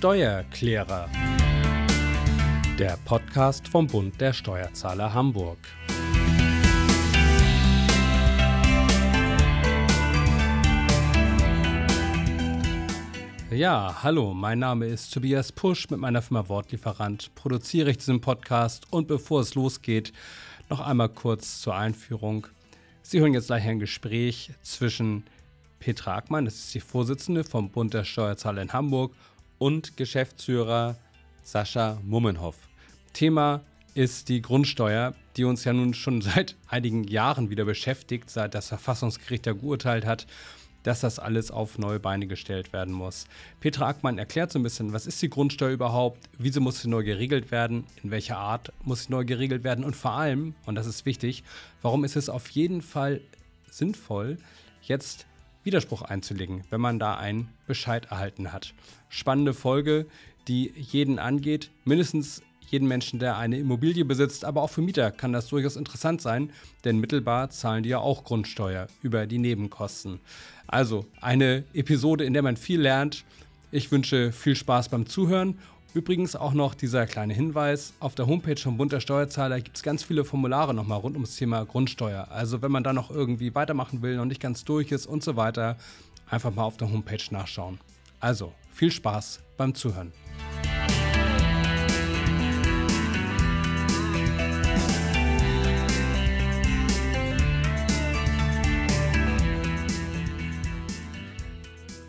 Steuerklärer. 0.00 1.10
Der 2.78 2.96
Podcast 3.04 3.68
vom 3.68 3.86
Bund 3.86 4.18
der 4.18 4.32
Steuerzahler 4.32 5.12
Hamburg. 5.12 5.58
Ja, 13.50 14.02
hallo, 14.02 14.32
mein 14.32 14.60
Name 14.60 14.86
ist 14.86 15.12
Tobias 15.12 15.52
Pusch. 15.52 15.90
Mit 15.90 16.00
meiner 16.00 16.22
Firma 16.22 16.48
Wortlieferant 16.48 17.34
produziere 17.34 17.90
ich 17.90 17.98
diesen 17.98 18.22
Podcast 18.22 18.90
und 18.90 19.06
bevor 19.06 19.42
es 19.42 19.54
losgeht, 19.54 20.14
noch 20.70 20.80
einmal 20.80 21.10
kurz 21.10 21.60
zur 21.60 21.76
Einführung. 21.76 22.46
Sie 23.02 23.20
hören 23.20 23.34
jetzt 23.34 23.48
gleich 23.48 23.68
ein 23.68 23.80
Gespräch 23.80 24.52
zwischen 24.62 25.24
Petra 25.78 26.16
Ackmann, 26.16 26.46
das 26.46 26.54
ist 26.54 26.74
die 26.74 26.80
Vorsitzende 26.80 27.44
vom 27.44 27.70
Bund 27.70 27.92
der 27.92 28.04
Steuerzahler 28.04 28.62
in 28.62 28.72
Hamburg, 28.72 29.14
und 29.60 29.98
Geschäftsführer 29.98 30.96
Sascha 31.44 32.00
Mummenhoff. 32.02 32.56
Thema 33.12 33.60
ist 33.94 34.30
die 34.30 34.40
Grundsteuer, 34.40 35.14
die 35.36 35.44
uns 35.44 35.64
ja 35.64 35.72
nun 35.72 35.94
schon 35.94 36.22
seit 36.22 36.56
einigen 36.66 37.04
Jahren 37.04 37.50
wieder 37.50 37.64
beschäftigt, 37.64 38.30
seit 38.30 38.54
das 38.54 38.68
Verfassungsgericht 38.68 39.46
ja 39.46 39.52
geurteilt 39.52 40.06
hat, 40.06 40.26
dass 40.82 41.00
das 41.00 41.18
alles 41.18 41.50
auf 41.50 41.76
neue 41.76 42.00
Beine 42.00 42.26
gestellt 42.26 42.72
werden 42.72 42.94
muss. 42.94 43.26
Petra 43.60 43.88
Ackmann 43.88 44.16
erklärt 44.16 44.50
so 44.50 44.58
ein 44.58 44.62
bisschen, 44.62 44.94
was 44.94 45.06
ist 45.06 45.20
die 45.20 45.28
Grundsteuer 45.28 45.72
überhaupt, 45.72 46.30
wieso 46.38 46.62
muss 46.62 46.80
sie 46.80 46.88
neu 46.88 47.04
geregelt 47.04 47.50
werden, 47.50 47.84
in 48.02 48.10
welcher 48.10 48.38
Art 48.38 48.72
muss 48.84 49.04
sie 49.04 49.12
neu 49.12 49.26
geregelt 49.26 49.62
werden 49.62 49.84
und 49.84 49.94
vor 49.94 50.12
allem, 50.12 50.54
und 50.64 50.74
das 50.76 50.86
ist 50.86 51.04
wichtig, 51.04 51.44
warum 51.82 52.04
ist 52.04 52.16
es 52.16 52.30
auf 52.30 52.48
jeden 52.48 52.80
Fall 52.80 53.20
sinnvoll, 53.70 54.38
jetzt 54.80 55.26
Widerspruch 55.64 56.02
einzulegen, 56.02 56.62
wenn 56.70 56.80
man 56.80 56.98
da 56.98 57.16
einen 57.16 57.48
Bescheid 57.66 58.06
erhalten 58.10 58.52
hat. 58.52 58.74
Spannende 59.08 59.54
Folge, 59.54 60.06
die 60.48 60.72
jeden 60.74 61.18
angeht, 61.18 61.70
mindestens 61.84 62.42
jeden 62.70 62.86
Menschen, 62.86 63.18
der 63.18 63.36
eine 63.36 63.58
Immobilie 63.58 64.04
besitzt, 64.04 64.44
aber 64.44 64.62
auch 64.62 64.70
für 64.70 64.80
Mieter 64.80 65.10
kann 65.10 65.32
das 65.32 65.48
durchaus 65.48 65.76
interessant 65.76 66.20
sein, 66.22 66.50
denn 66.84 66.98
mittelbar 66.98 67.50
zahlen 67.50 67.82
die 67.82 67.88
ja 67.88 67.98
auch 67.98 68.24
Grundsteuer 68.24 68.86
über 69.02 69.26
die 69.26 69.38
Nebenkosten. 69.38 70.20
Also 70.66 71.06
eine 71.20 71.64
Episode, 71.74 72.24
in 72.24 72.32
der 72.32 72.42
man 72.42 72.56
viel 72.56 72.80
lernt. 72.80 73.24
Ich 73.72 73.90
wünsche 73.90 74.30
viel 74.32 74.54
Spaß 74.54 74.88
beim 74.88 75.06
Zuhören 75.06 75.58
Übrigens 75.92 76.36
auch 76.36 76.52
noch 76.52 76.74
dieser 76.74 77.04
kleine 77.06 77.34
Hinweis, 77.34 77.94
auf 77.98 78.14
der 78.14 78.28
Homepage 78.28 78.56
vom 78.56 78.76
Bund 78.76 78.92
der 78.92 79.00
Steuerzahler 79.00 79.60
gibt 79.60 79.76
es 79.76 79.82
ganz 79.82 80.04
viele 80.04 80.24
Formulare 80.24 80.72
nochmal 80.72 81.00
rund 81.00 81.16
ums 81.16 81.34
Thema 81.34 81.64
Grundsteuer. 81.64 82.28
Also 82.30 82.62
wenn 82.62 82.70
man 82.70 82.84
da 82.84 82.92
noch 82.92 83.10
irgendwie 83.10 83.56
weitermachen 83.56 84.00
will, 84.00 84.16
noch 84.16 84.24
nicht 84.24 84.40
ganz 84.40 84.64
durch 84.64 84.92
ist 84.92 85.06
und 85.06 85.24
so 85.24 85.34
weiter, 85.34 85.76
einfach 86.28 86.54
mal 86.54 86.62
auf 86.62 86.76
der 86.76 86.92
Homepage 86.92 87.18
nachschauen. 87.30 87.80
Also 88.20 88.52
viel 88.72 88.92
Spaß 88.92 89.40
beim 89.56 89.74
Zuhören. 89.74 90.12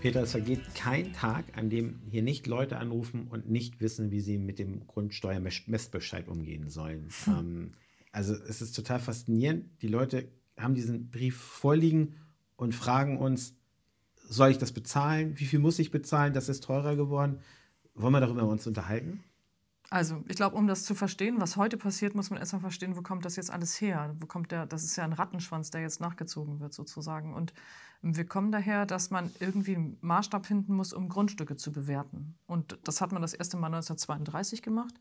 Peter, 0.02 0.24
es 0.24 0.32
vergeht 0.32 0.74
kein 0.74 1.14
Tag, 1.14 1.46
an 1.56 1.70
dem 1.70 2.02
hier 2.10 2.24
nicht 2.24 2.48
Leute 2.48 2.78
anrufen 2.78 3.28
und 3.30 3.50
nicht 3.50 3.80
wissen, 3.82 4.10
wie 4.10 4.20
sie 4.20 4.40
mit 4.40 4.58
dem 4.58 4.88
Grundsteuermessbescheid 4.88 6.28
umgehen 6.28 6.70
sollen. 6.70 7.10
Hm. 7.26 7.34
Ähm, 7.34 7.72
also 8.12 8.34
es 8.34 8.62
ist 8.62 8.76
total 8.76 9.00
faszinierend. 9.00 9.66
Die 9.84 9.88
Leute 9.88 10.28
haben 10.58 10.74
diesen 10.74 11.12
Brief 11.12 11.38
vorliegen 11.38 12.16
und 12.56 12.74
fragen 12.74 13.20
uns, 13.20 13.56
soll 14.16 14.50
ich 14.50 14.58
das 14.58 14.72
bezahlen? 14.72 15.40
Wie 15.40 15.46
viel 15.46 15.60
muss 15.60 15.78
ich 15.78 15.92
bezahlen? 15.92 16.34
Das 16.34 16.50
ist 16.50 16.64
teurer 16.64 16.96
geworden. 16.96 17.40
Wollen 17.94 18.14
wir 18.14 18.22
darüber 18.22 18.48
uns 18.48 18.66
unterhalten? 18.66 19.24
Also, 19.92 20.24
ich 20.30 20.38
glaube, 20.38 20.56
um 20.56 20.68
das 20.68 20.86
zu 20.86 20.96
verstehen, 20.96 21.36
was 21.40 21.58
heute 21.58 21.78
passiert, 21.78 22.16
muss 22.16 22.30
man 22.30 22.40
erstmal 22.40 22.62
verstehen, 22.62 22.96
wo 22.96 23.02
kommt 23.02 23.26
das 23.26 23.36
jetzt 23.36 23.52
alles 23.52 23.80
her? 23.82 24.16
Wo 24.20 24.26
kommt 24.26 24.52
der, 24.52 24.66
das 24.66 24.84
ist 24.84 24.96
ja 24.96 25.04
ein 25.04 25.14
Rattenschwanz, 25.14 25.70
der 25.70 25.82
jetzt 25.82 26.00
nachgezogen 26.00 26.60
wird, 26.60 26.74
sozusagen. 26.74 27.34
Und 27.34 27.54
wir 28.02 28.26
kommen 28.26 28.52
daher, 28.52 28.86
dass 28.86 29.12
man 29.12 29.32
irgendwie 29.40 29.76
einen 29.76 29.98
Maßstab 30.02 30.46
finden 30.46 30.76
muss, 30.76 30.92
um 30.94 31.08
Grundstücke 31.08 31.56
zu 31.56 31.72
bewerten. 31.72 32.36
Und 32.48 32.80
das 32.84 33.00
hat 33.02 33.12
man 33.12 33.22
das 33.22 33.34
erste 33.34 33.58
Mal 33.58 33.68
1932 33.68 34.62
gemacht. 34.62 34.94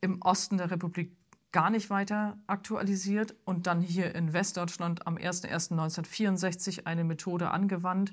Im 0.00 0.20
Osten 0.20 0.58
der 0.58 0.70
Republik 0.70 1.16
gar 1.52 1.70
nicht 1.70 1.90
weiter 1.90 2.38
aktualisiert 2.46 3.34
und 3.44 3.66
dann 3.66 3.80
hier 3.80 4.14
in 4.14 4.32
Westdeutschland 4.32 5.06
am 5.06 5.16
01.01.1964 5.16 6.86
eine 6.86 7.04
Methode 7.04 7.50
angewandt, 7.50 8.12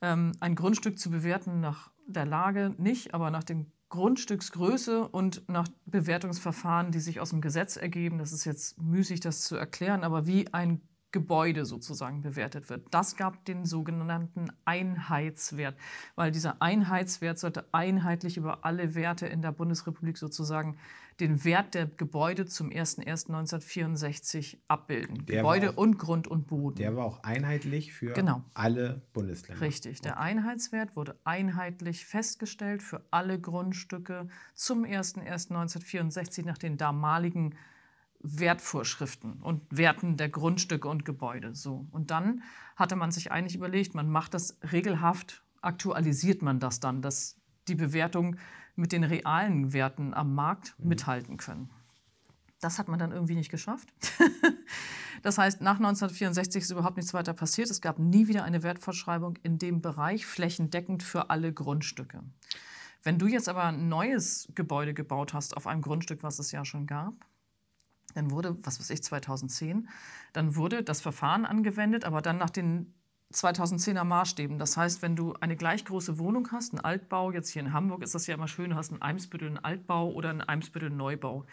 ähm, 0.00 0.32
ein 0.40 0.54
Grundstück 0.54 0.98
zu 0.98 1.10
bewerten 1.10 1.60
nach 1.60 1.90
der 2.06 2.26
Lage 2.26 2.74
nicht, 2.78 3.14
aber 3.14 3.30
nach 3.30 3.44
dem 3.44 3.66
Grundstücksgröße 3.88 5.06
und 5.06 5.48
nach 5.48 5.68
Bewertungsverfahren, 5.84 6.90
die 6.90 7.00
sich 7.00 7.20
aus 7.20 7.30
dem 7.30 7.40
Gesetz 7.40 7.76
ergeben. 7.76 8.18
Das 8.18 8.32
ist 8.32 8.44
jetzt 8.44 8.80
müßig, 8.80 9.20
das 9.20 9.42
zu 9.42 9.56
erklären, 9.56 10.02
aber 10.02 10.26
wie 10.26 10.52
ein 10.52 10.80
Gebäude 11.12 11.64
sozusagen 11.64 12.20
bewertet 12.20 12.68
wird. 12.68 12.86
Das 12.90 13.16
gab 13.16 13.44
den 13.44 13.64
sogenannten 13.64 14.50
Einheitswert, 14.64 15.76
weil 16.14 16.30
dieser 16.30 16.60
Einheitswert 16.60 17.38
sollte 17.38 17.64
einheitlich 17.72 18.36
über 18.36 18.64
alle 18.64 18.94
Werte 18.94 19.26
in 19.26 19.40
der 19.40 19.52
Bundesrepublik 19.52 20.18
sozusagen 20.18 20.76
den 21.20 21.44
Wert 21.44 21.74
der 21.74 21.86
Gebäude 21.86 22.44
zum 22.46 22.68
01.01.1964 22.68 24.58
abbilden. 24.68 25.24
Der 25.26 25.38
Gebäude 25.38 25.70
auch, 25.70 25.76
und 25.78 25.98
Grund 25.98 26.28
und 26.28 26.46
Boden. 26.46 26.76
Der 26.76 26.94
war 26.94 27.06
auch 27.06 27.22
einheitlich 27.22 27.94
für 27.94 28.12
genau. 28.12 28.42
alle 28.52 29.00
Bundesländer. 29.14 29.64
Richtig. 29.64 30.02
Der 30.02 30.20
Einheitswert 30.20 30.94
wurde 30.96 31.18
einheitlich 31.24 32.04
festgestellt 32.04 32.82
für 32.82 33.02
alle 33.10 33.40
Grundstücke 33.40 34.28
zum 34.54 34.84
01.01.1964 34.84 36.44
nach 36.44 36.58
den 36.58 36.76
damaligen 36.76 37.54
Wertvorschriften 38.26 39.34
und 39.42 39.62
Werten 39.70 40.16
der 40.16 40.28
Grundstücke 40.28 40.88
und 40.88 41.04
Gebäude. 41.04 41.54
So. 41.54 41.86
Und 41.92 42.10
dann 42.10 42.42
hatte 42.76 42.96
man 42.96 43.10
sich 43.10 43.32
eigentlich 43.32 43.56
überlegt, 43.56 43.94
man 43.94 44.10
macht 44.10 44.34
das 44.34 44.58
regelhaft, 44.72 45.42
aktualisiert 45.60 46.42
man 46.42 46.60
das 46.60 46.80
dann, 46.80 47.02
dass 47.02 47.36
die 47.68 47.74
Bewertung 47.74 48.36
mit 48.74 48.92
den 48.92 49.04
realen 49.04 49.72
Werten 49.72 50.14
am 50.14 50.34
Markt 50.34 50.74
mhm. 50.78 50.88
mithalten 50.88 51.36
können. 51.36 51.70
Das 52.60 52.78
hat 52.78 52.88
man 52.88 52.98
dann 52.98 53.12
irgendwie 53.12 53.34
nicht 53.34 53.50
geschafft. 53.50 53.88
das 55.22 55.38
heißt, 55.38 55.60
nach 55.60 55.76
1964 55.76 56.62
ist 56.62 56.70
überhaupt 56.70 56.96
nichts 56.96 57.12
weiter 57.12 57.34
passiert. 57.34 57.70
Es 57.70 57.80
gab 57.80 57.98
nie 57.98 58.28
wieder 58.28 58.44
eine 58.44 58.62
Wertvorschreibung 58.62 59.38
in 59.42 59.58
dem 59.58 59.82
Bereich 59.82 60.24
flächendeckend 60.26 61.02
für 61.02 61.30
alle 61.30 61.52
Grundstücke. 61.52 62.22
Wenn 63.02 63.18
du 63.18 63.26
jetzt 63.26 63.48
aber 63.48 63.64
ein 63.64 63.88
neues 63.88 64.48
Gebäude 64.54 64.94
gebaut 64.94 65.34
hast 65.34 65.56
auf 65.56 65.66
einem 65.66 65.82
Grundstück, 65.82 66.22
was 66.22 66.38
es 66.38 66.50
ja 66.50 66.64
schon 66.64 66.86
gab, 66.86 67.14
dann 68.16 68.30
wurde, 68.30 68.56
was 68.64 68.80
weiß 68.80 68.90
ich, 68.90 69.02
2010, 69.02 69.88
dann 70.32 70.56
wurde 70.56 70.82
das 70.82 71.00
Verfahren 71.00 71.44
angewendet, 71.44 72.04
aber 72.04 72.22
dann 72.22 72.38
nach 72.38 72.50
den 72.50 72.94
2010er 73.32 74.04
Maßstäben. 74.04 74.58
Das 74.58 74.76
heißt, 74.76 75.02
wenn 75.02 75.16
du 75.16 75.34
eine 75.34 75.56
gleich 75.56 75.84
große 75.84 76.18
Wohnung 76.18 76.48
hast, 76.52 76.72
einen 76.72 76.84
Altbau, 76.84 77.32
jetzt 77.32 77.50
hier 77.50 77.62
in 77.62 77.72
Hamburg 77.72 78.02
ist 78.02 78.14
das 78.14 78.26
ja 78.26 78.34
immer 78.34 78.48
schön, 78.48 78.70
du 78.70 78.76
hast 78.76 78.90
einen 78.90 79.02
Eimsbüttel 79.02 79.48
einen 79.48 79.58
Altbau 79.58 80.10
oder 80.12 80.30
einen 80.30 80.42
Eimsbüttel 80.42 80.90
Neubau, 80.90 81.44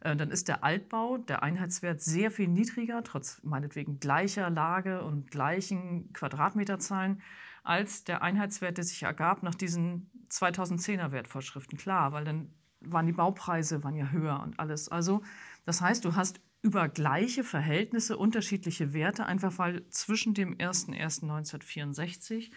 äh, 0.00 0.16
dann 0.16 0.30
ist 0.30 0.48
der 0.48 0.64
Altbau, 0.64 1.18
der 1.18 1.42
Einheitswert 1.42 2.00
sehr 2.00 2.30
viel 2.30 2.48
niedriger, 2.48 3.02
trotz 3.02 3.42
meinetwegen 3.42 4.00
gleicher 4.00 4.48
Lage 4.50 5.02
und 5.02 5.30
gleichen 5.30 6.12
Quadratmeterzahlen, 6.12 7.20
als 7.64 8.04
der 8.04 8.22
Einheitswert, 8.22 8.78
der 8.78 8.84
sich 8.84 9.02
ergab 9.02 9.42
nach 9.42 9.54
diesen 9.54 10.10
2010er 10.30 11.10
Wertvorschriften. 11.10 11.76
Klar, 11.78 12.12
weil 12.12 12.24
dann 12.24 12.50
waren 12.80 13.06
die 13.06 13.12
Baupreise 13.12 13.82
waren 13.84 13.94
ja 13.94 14.10
höher 14.10 14.40
und 14.42 14.58
alles. 14.60 14.88
Also 14.88 15.22
das 15.64 15.80
heißt, 15.80 16.04
du 16.04 16.14
hast 16.16 16.40
über 16.62 16.88
gleiche 16.88 17.44
Verhältnisse 17.44 18.16
unterschiedliche 18.16 18.92
Werte, 18.92 19.26
einfach 19.26 19.58
weil 19.58 19.88
zwischen 19.90 20.34
dem 20.34 20.56
01.01.1964 20.56 22.50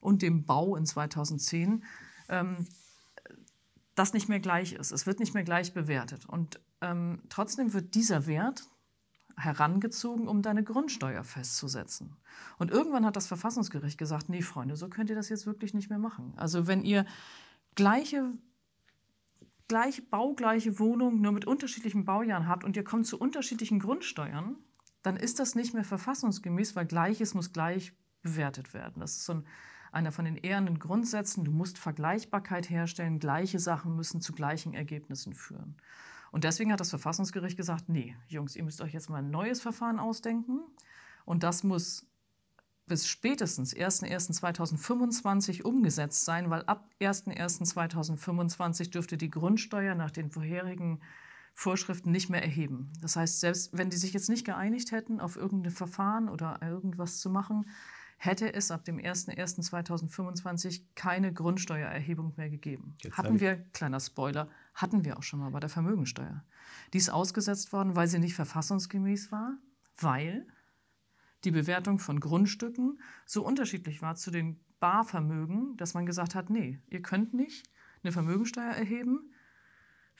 und 0.00 0.22
dem 0.22 0.44
Bau 0.44 0.76
in 0.76 0.86
2010 0.86 1.84
ähm, 2.28 2.66
das 3.94 4.12
nicht 4.12 4.28
mehr 4.28 4.40
gleich 4.40 4.74
ist. 4.74 4.92
Es 4.92 5.06
wird 5.06 5.18
nicht 5.18 5.34
mehr 5.34 5.42
gleich 5.42 5.74
bewertet. 5.74 6.24
Und 6.26 6.60
ähm, 6.80 7.22
trotzdem 7.28 7.72
wird 7.72 7.94
dieser 7.94 8.26
Wert 8.26 8.62
herangezogen, 9.36 10.28
um 10.28 10.42
deine 10.42 10.62
Grundsteuer 10.62 11.24
festzusetzen. 11.24 12.16
Und 12.58 12.70
irgendwann 12.70 13.04
hat 13.04 13.16
das 13.16 13.26
Verfassungsgericht 13.26 13.98
gesagt, 13.98 14.28
nee, 14.28 14.42
Freunde, 14.42 14.76
so 14.76 14.88
könnt 14.88 15.10
ihr 15.10 15.16
das 15.16 15.28
jetzt 15.28 15.46
wirklich 15.46 15.74
nicht 15.74 15.90
mehr 15.90 15.98
machen. 15.98 16.32
Also 16.36 16.66
wenn 16.66 16.82
ihr 16.82 17.06
gleiche 17.74 18.32
gleiche 19.68 20.02
baugleiche 20.02 20.78
Wohnung 20.78 21.20
nur 21.20 21.32
mit 21.32 21.46
unterschiedlichen 21.46 22.04
Baujahren 22.04 22.48
habt 22.48 22.64
und 22.64 22.76
ihr 22.76 22.84
kommt 22.84 23.06
zu 23.06 23.18
unterschiedlichen 23.18 23.78
Grundsteuern, 23.78 24.56
dann 25.02 25.16
ist 25.16 25.38
das 25.38 25.54
nicht 25.54 25.74
mehr 25.74 25.84
verfassungsgemäß, 25.84 26.74
weil 26.74 26.86
Gleiches 26.86 27.34
muss 27.34 27.52
gleich 27.52 27.92
bewertet 28.22 28.74
werden. 28.74 29.00
Das 29.00 29.12
ist 29.12 29.24
so 29.24 29.34
ein, 29.34 29.46
einer 29.92 30.12
von 30.12 30.24
den 30.24 30.36
ehrenden 30.36 30.78
Grundsätzen. 30.78 31.44
Du 31.44 31.52
musst 31.52 31.78
Vergleichbarkeit 31.78 32.68
herstellen. 32.68 33.18
Gleiche 33.20 33.58
Sachen 33.58 33.94
müssen 33.96 34.20
zu 34.20 34.32
gleichen 34.32 34.74
Ergebnissen 34.74 35.34
führen. 35.34 35.76
Und 36.30 36.44
deswegen 36.44 36.72
hat 36.72 36.80
das 36.80 36.90
Verfassungsgericht 36.90 37.56
gesagt, 37.56 37.88
nee, 37.88 38.16
Jungs, 38.28 38.56
ihr 38.56 38.64
müsst 38.64 38.80
euch 38.80 38.92
jetzt 38.92 39.08
mal 39.08 39.18
ein 39.18 39.30
neues 39.30 39.60
Verfahren 39.60 39.98
ausdenken. 39.98 40.60
Und 41.24 41.42
das 41.42 41.62
muss 41.62 42.06
bis 42.88 43.06
spätestens 43.06 43.74
01.01.2025 43.74 45.62
umgesetzt 45.62 46.24
sein, 46.24 46.50
weil 46.50 46.62
ab 46.64 46.90
01.01.2025 47.00 48.90
dürfte 48.90 49.16
die 49.16 49.30
Grundsteuer 49.30 49.94
nach 49.94 50.10
den 50.10 50.30
vorherigen 50.30 51.00
Vorschriften 51.54 52.10
nicht 52.10 52.30
mehr 52.30 52.42
erheben. 52.42 52.92
Das 53.00 53.16
heißt, 53.16 53.40
selbst 53.40 53.76
wenn 53.76 53.90
die 53.90 53.96
sich 53.96 54.12
jetzt 54.12 54.28
nicht 54.28 54.44
geeinigt 54.46 54.92
hätten, 54.92 55.20
auf 55.20 55.36
irgendein 55.36 55.72
Verfahren 55.72 56.28
oder 56.28 56.60
irgendwas 56.62 57.18
zu 57.18 57.30
machen, 57.30 57.66
hätte 58.18 58.52
es 58.52 58.70
ab 58.70 58.84
dem 58.84 58.98
01.01.2025 58.98 60.82
keine 60.94 61.32
Grundsteuererhebung 61.32 62.34
mehr 62.36 62.50
gegeben. 62.50 62.96
Jetzt 63.02 63.16
hatten 63.16 63.40
wir, 63.40 63.56
kleiner 63.72 64.00
Spoiler, 64.00 64.48
hatten 64.74 65.04
wir 65.04 65.18
auch 65.18 65.22
schon 65.22 65.40
mal 65.40 65.50
bei 65.50 65.60
der 65.60 65.68
Vermögensteuer. 65.68 66.44
Die 66.92 66.98
ist 66.98 67.10
ausgesetzt 67.10 67.72
worden, 67.72 67.96
weil 67.96 68.08
sie 68.08 68.18
nicht 68.18 68.34
verfassungsgemäß 68.34 69.32
war, 69.32 69.56
weil 69.96 70.46
die 71.44 71.50
Bewertung 71.50 71.98
von 71.98 72.20
Grundstücken 72.20 72.98
so 73.26 73.44
unterschiedlich 73.44 74.02
war 74.02 74.14
zu 74.16 74.30
den 74.30 74.60
Barvermögen, 74.80 75.76
dass 75.76 75.94
man 75.94 76.06
gesagt 76.06 76.34
hat, 76.34 76.50
nee, 76.50 76.78
ihr 76.88 77.02
könnt 77.02 77.34
nicht 77.34 77.68
eine 78.02 78.12
Vermögensteuer 78.12 78.72
erheben 78.72 79.32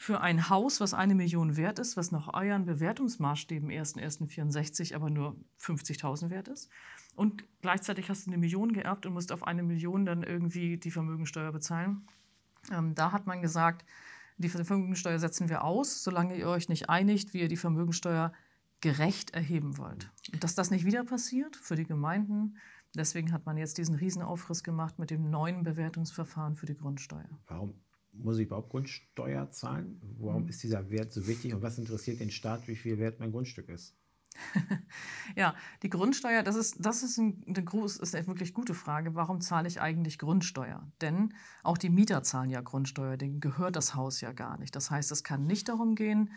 für 0.01 0.21
ein 0.21 0.49
Haus, 0.49 0.81
was 0.81 0.95
eine 0.95 1.17
Million 1.17 1.57
wert 1.57 1.81
ist, 1.81 1.97
was 1.97 2.13
nach 2.13 2.33
euren 2.33 2.65
Bewertungsmaßstäben 2.67 3.69
1.1.64 3.69 4.95
aber 4.95 5.11
nur 5.11 5.37
50.000 5.61 6.31
wert 6.31 6.47
ist. 6.47 6.71
Und 7.17 7.45
gleichzeitig 7.63 8.09
hast 8.09 8.27
du 8.27 8.31
eine 8.31 8.39
Million 8.39 8.73
geerbt 8.73 9.07
und 9.07 9.13
musst 9.13 9.33
auf 9.33 9.43
eine 9.43 9.65
Million 9.65 10.05
dann 10.07 10.23
irgendwie 10.23 10.77
die 10.77 10.93
Vermögensteuer 10.93 11.51
bezahlen. 11.51 12.07
Ähm, 12.71 12.95
da 12.95 13.11
hat 13.11 13.27
man 13.27 13.43
gesagt, 13.43 13.85
die 14.37 14.49
Vermögensteuer 14.49 15.19
setzen 15.19 15.49
wir 15.49 15.65
aus, 15.65 16.05
solange 16.05 16.37
ihr 16.37 16.47
euch 16.47 16.69
nicht 16.69 16.89
einigt, 16.89 17.35
wie 17.35 17.41
ihr 17.41 17.49
die 17.49 17.57
Vermögensteuer 17.57 18.33
gerecht 18.81 19.31
erheben 19.31 19.79
wollt. 19.79 20.11
Und 20.33 20.45
dass 20.45 20.55
das 20.55 20.71
nicht 20.71 20.85
wieder 20.85 21.05
passiert 21.05 21.57
für 21.57 21.77
die 21.77 21.85
Gemeinden, 21.85 22.57
deswegen 22.95 23.33
hat 23.33 23.47
man 23.47 23.57
jetzt 23.57 23.79
diesen 23.79 23.95
Riesenaufriss 23.95 24.63
gemacht 24.63 24.99
mit 24.99 25.11
dem 25.11 25.31
neuen 25.31 25.63
Bewertungsverfahren 25.63 26.55
für 26.55 26.67
die 26.67 26.77
Grundsteuer. 26.77 27.29
Warum 27.47 27.75
muss 28.13 28.39
ich 28.39 28.47
überhaupt 28.47 28.71
Grundsteuer 28.71 29.51
zahlen? 29.51 30.01
Warum 30.19 30.45
mhm. 30.45 30.49
ist 30.49 30.63
dieser 30.63 30.91
Wert 30.91 31.13
so 31.13 31.27
wichtig 31.27 31.55
und 31.55 31.63
was 31.63 31.79
interessiert 31.79 32.21
den 32.21 32.31
Staat, 32.31 32.69
wie 32.69 32.77
viel 32.77 32.99
wert 32.99 33.21
mein 33.21 33.33
Grundstück 33.33 33.69
ist? 33.69 33.95
ja, 35.37 35.55
die 35.83 35.91
Grundsteuer, 35.91 36.43
das 36.43 36.55
ist, 36.55 36.77
das 36.79 37.03
ist, 37.03 37.19
ein, 37.19 37.43
eine, 37.47 37.65
groß, 37.65 37.97
ist 37.97 38.15
eine 38.15 38.27
wirklich 38.27 38.55
gute 38.55 38.75
Frage. 38.75 39.15
Warum 39.15 39.41
zahle 39.41 39.69
ich 39.69 39.81
eigentlich 39.81 40.19
Grundsteuer? 40.19 40.87
Denn 41.01 41.35
auch 41.63 41.79
die 41.79 41.91
Mieter 41.91 42.23
zahlen 42.23 42.51
ja 42.51 42.61
Grundsteuer, 42.61 43.17
denen 43.17 43.41
gehört 43.41 43.77
das 43.77 43.95
Haus 43.95 44.21
ja 44.21 44.33
gar 44.33 44.59
nicht. 44.59 44.77
Das 44.77 44.91
heißt, 44.91 45.11
es 45.11 45.25
kann 45.25 45.47
nicht 45.47 45.69
darum 45.69 45.95
gehen, 45.95 46.31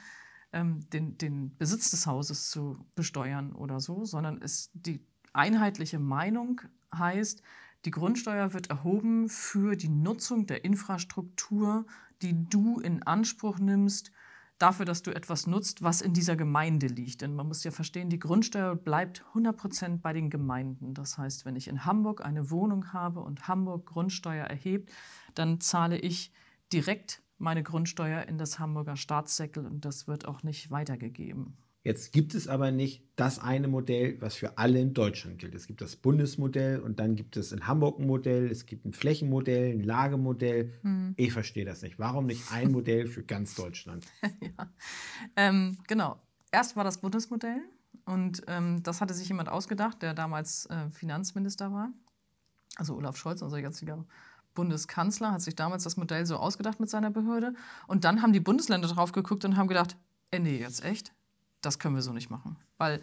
ähm, 0.54 0.90
den, 0.92 1.18
den 1.18 1.58
Besitz 1.58 1.92
des 1.92 2.08
Hauses 2.08 2.50
zu 2.50 2.86
besteuern 2.96 3.54
oder 3.54 3.80
so, 3.80 4.06
sondern 4.06 4.42
es, 4.42 4.70
die 4.74 5.06
einheitliche 5.34 6.00
Meinung 6.00 6.62
heißt, 6.94 7.42
die 7.86 7.92
Grundsteuer 7.92 8.54
wird 8.54 8.70
erhoben 8.70 9.28
für 9.28 9.76
die 9.76 9.90
Nutzung 9.90 10.46
der 10.46 10.64
Infrastruktur, 10.64 11.86
die 12.22 12.48
du 12.48 12.80
in 12.80 13.02
Anspruch 13.04 13.58
nimmst, 13.58 14.12
dafür, 14.60 14.86
dass 14.86 15.02
du 15.02 15.12
etwas 15.12 15.48
nutzt, 15.48 15.82
was 15.82 16.02
in 16.02 16.14
dieser 16.14 16.36
Gemeinde 16.36 16.86
liegt. 16.86 17.22
Denn 17.22 17.34
man 17.34 17.48
muss 17.48 17.64
ja 17.64 17.72
verstehen, 17.72 18.10
die 18.10 18.20
Grundsteuer 18.20 18.76
bleibt 18.76 19.26
100 19.30 19.58
Prozent 19.58 20.02
bei 20.04 20.14
den 20.14 20.30
Gemeinden. 20.30 20.94
Das 20.94 21.18
heißt, 21.18 21.46
wenn 21.46 21.56
ich 21.56 21.68
in 21.68 21.86
Hamburg 21.86 22.24
eine 22.24 22.52
Wohnung 22.52 22.94
habe 22.94 23.22
und 23.22 23.48
Hamburg 23.48 23.88
Grundsteuer 23.88 24.46
erhebt, 24.46 24.92
dann 25.34 25.60
zahle 25.60 25.98
ich 25.98 26.32
direkt 26.72 27.24
meine 27.42 27.64
Grundsteuer 27.64 28.24
in 28.28 28.38
das 28.38 28.60
Hamburger 28.60 28.96
Staatssäckel 28.96 29.66
und 29.66 29.84
das 29.84 30.08
wird 30.08 30.28
auch 30.28 30.44
nicht 30.44 30.72
weitergegeben. 30.72 31.58
Jetzt 31.84 32.14
gibt 32.14 32.36
es 32.36 32.48
aber 32.48 32.70
nicht 32.70 33.04
das 33.16 33.40
eine 33.40 33.68
Modell, 33.68 34.22
was 34.22 34.36
für 34.36 34.60
alle 34.60 34.80
in 34.80 34.94
Deutschland 34.94 35.40
gilt. 35.40 35.56
Es 35.56 35.66
gibt 35.66 35.82
das 35.82 35.96
Bundesmodell 35.96 36.80
und 36.80 37.00
dann 37.00 37.16
gibt 37.16 37.38
es 37.38 37.52
in 37.52 37.66
Hamburg 37.66 38.00
ein 38.00 38.06
Modell, 38.06 38.52
es 38.52 38.68
gibt 38.68 38.86
ein 38.86 38.94
Flächenmodell, 38.94 39.74
ein 39.74 39.84
Lagemodell. 39.84 40.72
Hm. 40.84 41.16
Ich 41.18 41.34
verstehe 41.34 41.66
das 41.66 41.82
nicht. 41.82 41.98
Warum 41.98 42.28
nicht 42.28 42.52
ein 42.52 42.72
Modell 42.72 43.08
für 43.08 43.24
ganz 43.24 43.56
Deutschland? 43.56 44.06
ja. 44.22 44.72
ähm, 45.36 45.78
genau. 45.88 46.20
Erst 46.52 46.76
war 46.76 46.84
das 46.84 47.00
Bundesmodell 47.00 47.62
und 48.06 48.44
ähm, 48.48 48.84
das 48.84 49.02
hatte 49.02 49.16
sich 49.16 49.28
jemand 49.28 49.50
ausgedacht, 49.50 50.04
der 50.04 50.14
damals 50.14 50.68
äh, 50.68 50.92
Finanzminister 50.92 51.72
war. 51.72 51.92
Also 52.76 52.96
Olaf 52.96 53.18
Scholz, 53.18 53.42
unser 53.42 53.58
jetziger 53.58 54.06
Bundeskanzler 54.54 55.32
hat 55.32 55.42
sich 55.42 55.56
damals 55.56 55.84
das 55.84 55.98
Modell 55.98 56.26
so 56.26 56.38
ausgedacht 56.38 56.80
mit 56.80 56.90
seiner 56.90 57.12
Behörde. 57.12 57.54
Und 57.88 58.04
dann 58.04 58.22
haben 58.22 58.34
die 58.34 58.40
Bundesländer 58.40 58.88
drauf 58.88 59.12
geguckt 59.12 59.46
und 59.46 59.58
haben 59.58 59.68
gedacht, 59.68 59.96
äh, 60.32 60.40
nee, 60.40 60.58
jetzt 60.58 60.84
echt? 60.84 61.14
Das 61.62 61.80
können 61.80 61.96
wir 61.96 62.02
so 62.02 62.14
nicht 62.14 62.30
machen. 62.30 62.58
Weil 62.78 63.02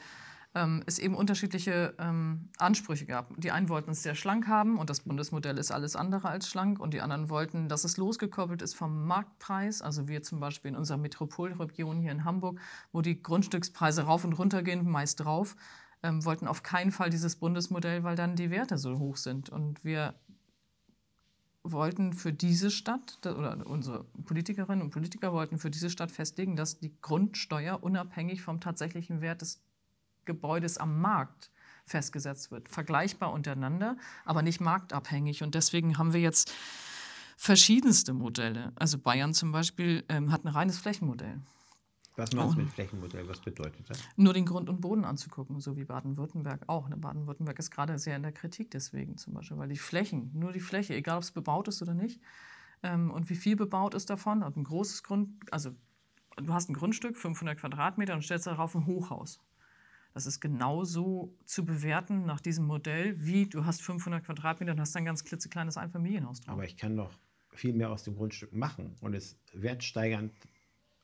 ähm, 0.55 0.83
es 0.87 0.99
eben 0.99 1.15
unterschiedliche 1.15 1.95
ähm, 1.99 2.49
Ansprüche 2.59 3.07
gab. 3.07 3.33
Die 3.39 3.51
einen 3.51 3.69
wollten 3.69 3.91
es 3.91 4.03
sehr 4.03 4.15
schlank 4.15 4.49
haben 4.49 4.79
und 4.79 4.91
das 4.91 5.01
Bundesmodell 5.01 5.59
ist 5.59 5.71
alles 5.71 5.95
andere 5.95 6.29
als 6.29 6.49
schlank. 6.49 6.81
Und 6.81 6.95
die 6.95 7.01
anderen 7.01 7.29
wollten, 7.29 7.69
dass 7.69 7.85
es 7.85 7.97
losgekoppelt 7.97 8.63
ist 8.63 8.75
vom 8.75 9.07
Marktpreis. 9.07 9.83
Also 9.83 10.09
wir 10.09 10.23
zum 10.23 10.41
Beispiel 10.41 10.71
in 10.71 10.77
unserer 10.77 10.99
Metropolregion 10.99 12.01
hier 12.01 12.13
in 12.13 12.25
Hamburg, 12.25 12.61
wo 12.93 13.03
die 13.03 13.23
Grundstückspreise 13.23 14.03
rauf 14.03 14.25
und 14.25 14.33
runter 14.35 14.63
gehen, 14.63 14.89
meist 14.89 15.21
drauf. 15.21 15.55
Ähm, 16.03 16.25
wollten 16.25 16.47
auf 16.47 16.63
keinen 16.63 16.93
Fall 16.93 17.11
dieses 17.11 17.37
Bundesmodell, 17.37 18.05
weil 18.05 18.17
dann 18.17 18.37
die 18.37 18.51
Werte 18.51 18.79
so 18.79 18.99
hoch 18.99 19.17
sind. 19.17 19.51
Und 19.51 19.85
wir 19.85 20.15
wollten 21.73 22.13
für 22.13 22.33
diese 22.33 22.71
Stadt, 22.71 23.19
oder 23.25 23.67
unsere 23.67 24.05
Politikerinnen 24.25 24.83
und 24.83 24.91
Politiker 24.91 25.33
wollten 25.33 25.59
für 25.59 25.71
diese 25.71 25.91
Stadt 25.91 26.11
festlegen, 26.11 26.57
dass 26.57 26.79
die 26.79 26.95
Grundsteuer 27.01 27.83
unabhängig 27.83 28.43
vom 28.43 28.61
tatsächlichen 28.61 29.21
Wert 29.21 29.43
des 29.43 29.61
Gebäudes 30.25 30.79
am 30.79 31.01
Markt 31.01 31.51
festgesetzt 31.85 32.51
wird. 32.51 32.69
Vergleichbar 32.69 33.33
untereinander, 33.33 33.97
aber 34.25 34.43
nicht 34.43 34.61
marktabhängig. 34.61 35.43
Und 35.43 35.55
deswegen 35.55 35.99
haben 35.99 36.13
wir 36.13 36.21
jetzt 36.21 36.53
verschiedenste 37.37 38.13
Modelle. 38.13 38.73
Also 38.77 38.99
Bayern 38.99 39.33
zum 39.33 39.53
Beispiel 39.53 40.05
ähm, 40.09 40.33
hat 40.33 40.45
ein 40.45 40.49
reines 40.49 40.79
Flächenmodell. 40.79 41.41
Was 42.19 42.33
meinst 42.33 42.57
du 42.57 42.63
mit 42.63 42.71
Flächenmodell? 42.71 43.29
Was 43.29 43.41
bedeutet 43.41 43.89
das? 43.89 44.03
Nur 44.17 44.35
den 44.35 44.45
Grund 44.45 44.69
und 44.69 44.81
Boden 44.81 45.05
anzugucken, 45.05 45.61
so 45.61 45.77
wie 45.77 45.85
Baden-Württemberg 45.85 46.65
auch. 46.67 46.89
Ne, 46.89 46.97
Baden-Württemberg 46.97 47.59
ist 47.61 47.71
gerade 47.71 47.97
sehr 47.99 48.17
in 48.17 48.23
der 48.23 48.33
Kritik 48.33 48.73
deswegen 48.73 49.17
zum 49.17 49.35
Beispiel, 49.35 49.57
weil 49.57 49.69
die 49.69 49.79
Flächen, 49.79 50.33
nur 50.35 50.51
die 50.51 50.61
Fläche, 50.61 50.95
egal 50.95 51.19
ob 51.19 51.23
es 51.23 51.31
bebaut 51.31 51.69
ist 51.69 51.81
oder 51.81 51.95
nicht, 51.95 52.21
ähm, 52.83 53.13
und 53.13 53.31
wie 53.31 53.37
viel 53.37 53.55
bebaut 53.55 53.95
ist 53.95 54.11
davon, 54.11 54.43
und 54.43 54.57
ein 54.57 54.65
großes 54.65 55.05
Grund, 55.05 55.31
also 55.53 55.71
du 56.37 56.53
hast 56.53 56.69
ein 56.69 56.75
Grundstück, 56.75 57.17
500 57.17 57.57
Quadratmeter, 57.57 58.15
und 58.15 58.23
stellst 58.23 58.49
darauf 58.49 58.75
ein 58.75 58.87
Hochhaus. 58.87 59.41
Das 60.13 60.27
ist 60.27 60.41
genauso 60.41 61.37
zu 61.45 61.65
bewerten 61.65 62.27
nach 62.27 62.41
diesem 62.41 62.67
Modell, 62.67 63.15
wie 63.25 63.47
du 63.47 63.65
hast 63.65 63.81
500 63.83 64.25
Quadratmeter 64.25 64.73
und 64.73 64.81
hast 64.81 64.97
ein 64.97 65.05
ganz 65.05 65.23
klitzekleines 65.23 65.77
Einfamilienhaus 65.77 66.41
drauf. 66.41 66.55
Aber 66.55 66.65
ich 66.65 66.77
kann 66.77 66.97
doch 66.97 67.13
viel 67.55 67.75
mehr 67.75 67.91
aus 67.91 68.03
dem 68.03 68.17
Grundstück 68.17 68.53
machen 68.53 68.97
und 69.01 69.15
es 69.15 69.39
wertsteigernd 69.53 70.33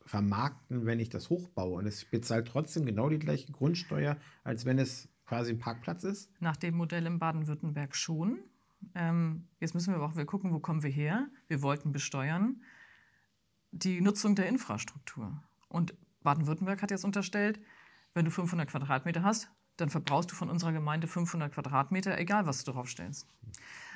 vermarkten, 0.06 0.86
wenn 0.86 1.00
ich 1.00 1.08
das 1.08 1.30
hochbaue. 1.30 1.78
Und 1.78 1.86
es 1.86 2.04
bezahlt 2.04 2.48
trotzdem 2.48 2.84
genau 2.84 3.08
die 3.08 3.18
gleiche 3.18 3.52
Grundsteuer, 3.52 4.16
als 4.42 4.64
wenn 4.64 4.78
es 4.78 5.08
quasi 5.26 5.52
ein 5.52 5.58
Parkplatz 5.58 6.04
ist? 6.04 6.30
Nach 6.40 6.56
dem 6.56 6.76
Modell 6.76 7.06
in 7.06 7.18
Baden-Württemberg 7.18 7.96
schon. 7.96 8.38
Ähm, 8.94 9.48
jetzt 9.60 9.74
müssen 9.74 9.94
wir 9.94 10.02
auch 10.02 10.16
wir 10.16 10.26
gucken, 10.26 10.52
wo 10.52 10.58
kommen 10.58 10.82
wir 10.82 10.90
her. 10.90 11.28
Wir 11.48 11.62
wollten 11.62 11.92
besteuern 11.92 12.60
die 13.70 14.00
Nutzung 14.00 14.34
der 14.34 14.46
Infrastruktur. 14.46 15.42
Und 15.68 15.94
Baden-Württemberg 16.22 16.80
hat 16.82 16.90
jetzt 16.90 17.04
unterstellt, 17.04 17.60
wenn 18.14 18.24
du 18.24 18.30
500 18.30 18.68
Quadratmeter 18.68 19.22
hast, 19.22 19.50
dann 19.76 19.90
verbrauchst 19.90 20.30
du 20.30 20.36
von 20.36 20.48
unserer 20.48 20.72
Gemeinde 20.72 21.08
500 21.08 21.52
Quadratmeter, 21.52 22.16
egal 22.18 22.46
was 22.46 22.62
du 22.62 22.70
draufstellst. 22.70 23.26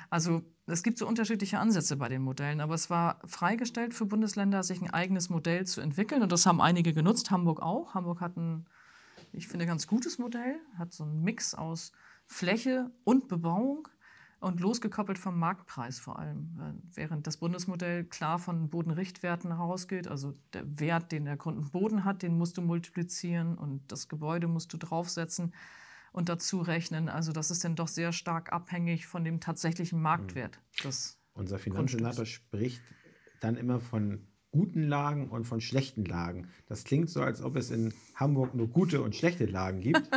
Also 0.09 0.43
es 0.65 0.83
gibt 0.83 0.97
so 0.97 1.07
unterschiedliche 1.07 1.59
Ansätze 1.59 1.95
bei 1.97 2.09
den 2.09 2.21
Modellen, 2.21 2.61
aber 2.61 2.73
es 2.73 2.89
war 2.89 3.19
freigestellt 3.25 3.93
für 3.93 4.05
Bundesländer, 4.05 4.63
sich 4.63 4.81
ein 4.81 4.89
eigenes 4.89 5.29
Modell 5.29 5.65
zu 5.65 5.81
entwickeln 5.81 6.21
und 6.21 6.31
das 6.31 6.45
haben 6.45 6.61
einige 6.61 6.93
genutzt, 6.93 7.31
Hamburg 7.31 7.61
auch. 7.61 7.93
Hamburg 7.93 8.21
hat 8.21 8.37
ein, 8.37 8.65
ich 9.33 9.47
finde, 9.47 9.65
ganz 9.65 9.87
gutes 9.87 10.17
Modell, 10.17 10.55
hat 10.77 10.93
so 10.93 11.03
einen 11.03 11.23
Mix 11.23 11.53
aus 11.53 11.91
Fläche 12.25 12.91
und 13.03 13.27
Bebauung 13.27 13.87
und 14.39 14.61
losgekoppelt 14.61 15.19
vom 15.19 15.37
Marktpreis 15.37 15.99
vor 15.99 16.17
allem. 16.17 16.81
Während 16.93 17.27
das 17.27 17.37
Bundesmodell 17.37 18.05
klar 18.05 18.39
von 18.39 18.69
Bodenrichtwerten 18.69 19.55
herausgeht, 19.57 20.07
also 20.07 20.33
der 20.53 20.79
Wert, 20.79 21.11
den 21.11 21.25
der 21.25 21.37
Grund 21.37 21.57
und 21.57 21.71
Boden 21.71 22.05
hat, 22.05 22.21
den 22.21 22.37
musst 22.37 22.57
du 22.57 22.61
multiplizieren 22.61 23.57
und 23.57 23.91
das 23.91 24.07
Gebäude 24.07 24.47
musst 24.47 24.71
du 24.73 24.77
draufsetzen 24.77 25.53
und 26.11 26.29
dazu 26.29 26.61
rechnen. 26.61 27.09
Also 27.09 27.31
das 27.31 27.51
ist 27.51 27.63
dann 27.63 27.75
doch 27.75 27.87
sehr 27.87 28.11
stark 28.11 28.51
abhängig 28.51 29.07
von 29.07 29.23
dem 29.23 29.39
tatsächlichen 29.39 30.01
Marktwert. 30.01 30.59
Mhm. 30.83 30.91
Unser 31.33 31.59
Finanzsenator 31.59 32.25
spricht 32.25 32.81
dann 33.39 33.55
immer 33.55 33.79
von 33.79 34.27
guten 34.51 34.83
Lagen 34.83 35.29
und 35.29 35.45
von 35.45 35.61
schlechten 35.61 36.05
Lagen. 36.05 36.49
Das 36.67 36.83
klingt 36.83 37.09
so, 37.09 37.21
als 37.21 37.41
ob 37.41 37.55
es 37.55 37.71
in 37.71 37.93
Hamburg 38.15 38.55
nur 38.55 38.67
gute 38.67 39.01
und 39.01 39.15
schlechte 39.15 39.45
Lagen 39.45 39.79
gibt. 39.79 40.09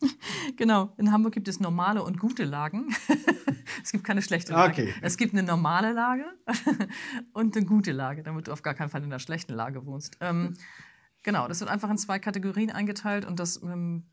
genau, 0.56 0.92
in 0.96 1.12
Hamburg 1.12 1.32
gibt 1.32 1.48
es 1.48 1.60
normale 1.60 2.02
und 2.02 2.18
gute 2.18 2.44
Lagen. 2.44 2.94
es 3.82 3.92
gibt 3.92 4.04
keine 4.04 4.22
schlechte 4.22 4.52
Lage. 4.52 4.82
Okay. 4.82 4.94
Es 5.00 5.16
gibt 5.16 5.32
eine 5.32 5.42
normale 5.42 5.92
Lage 5.92 6.24
und 7.32 7.56
eine 7.56 7.66
gute 7.66 7.92
Lage, 7.92 8.22
damit 8.22 8.48
du 8.48 8.52
auf 8.52 8.62
gar 8.62 8.74
keinen 8.74 8.88
Fall 8.88 9.02
in 9.02 9.06
einer 9.06 9.20
schlechten 9.20 9.54
Lage 9.54 9.86
wohnst. 9.86 10.16
Ähm, 10.20 10.56
genau, 11.22 11.48
das 11.48 11.60
wird 11.60 11.70
einfach 11.70 11.90
in 11.90 11.98
zwei 11.98 12.18
Kategorien 12.18 12.70
eingeteilt 12.70 13.24
und 13.24 13.38
das 13.38 13.62
ähm, 13.62 14.04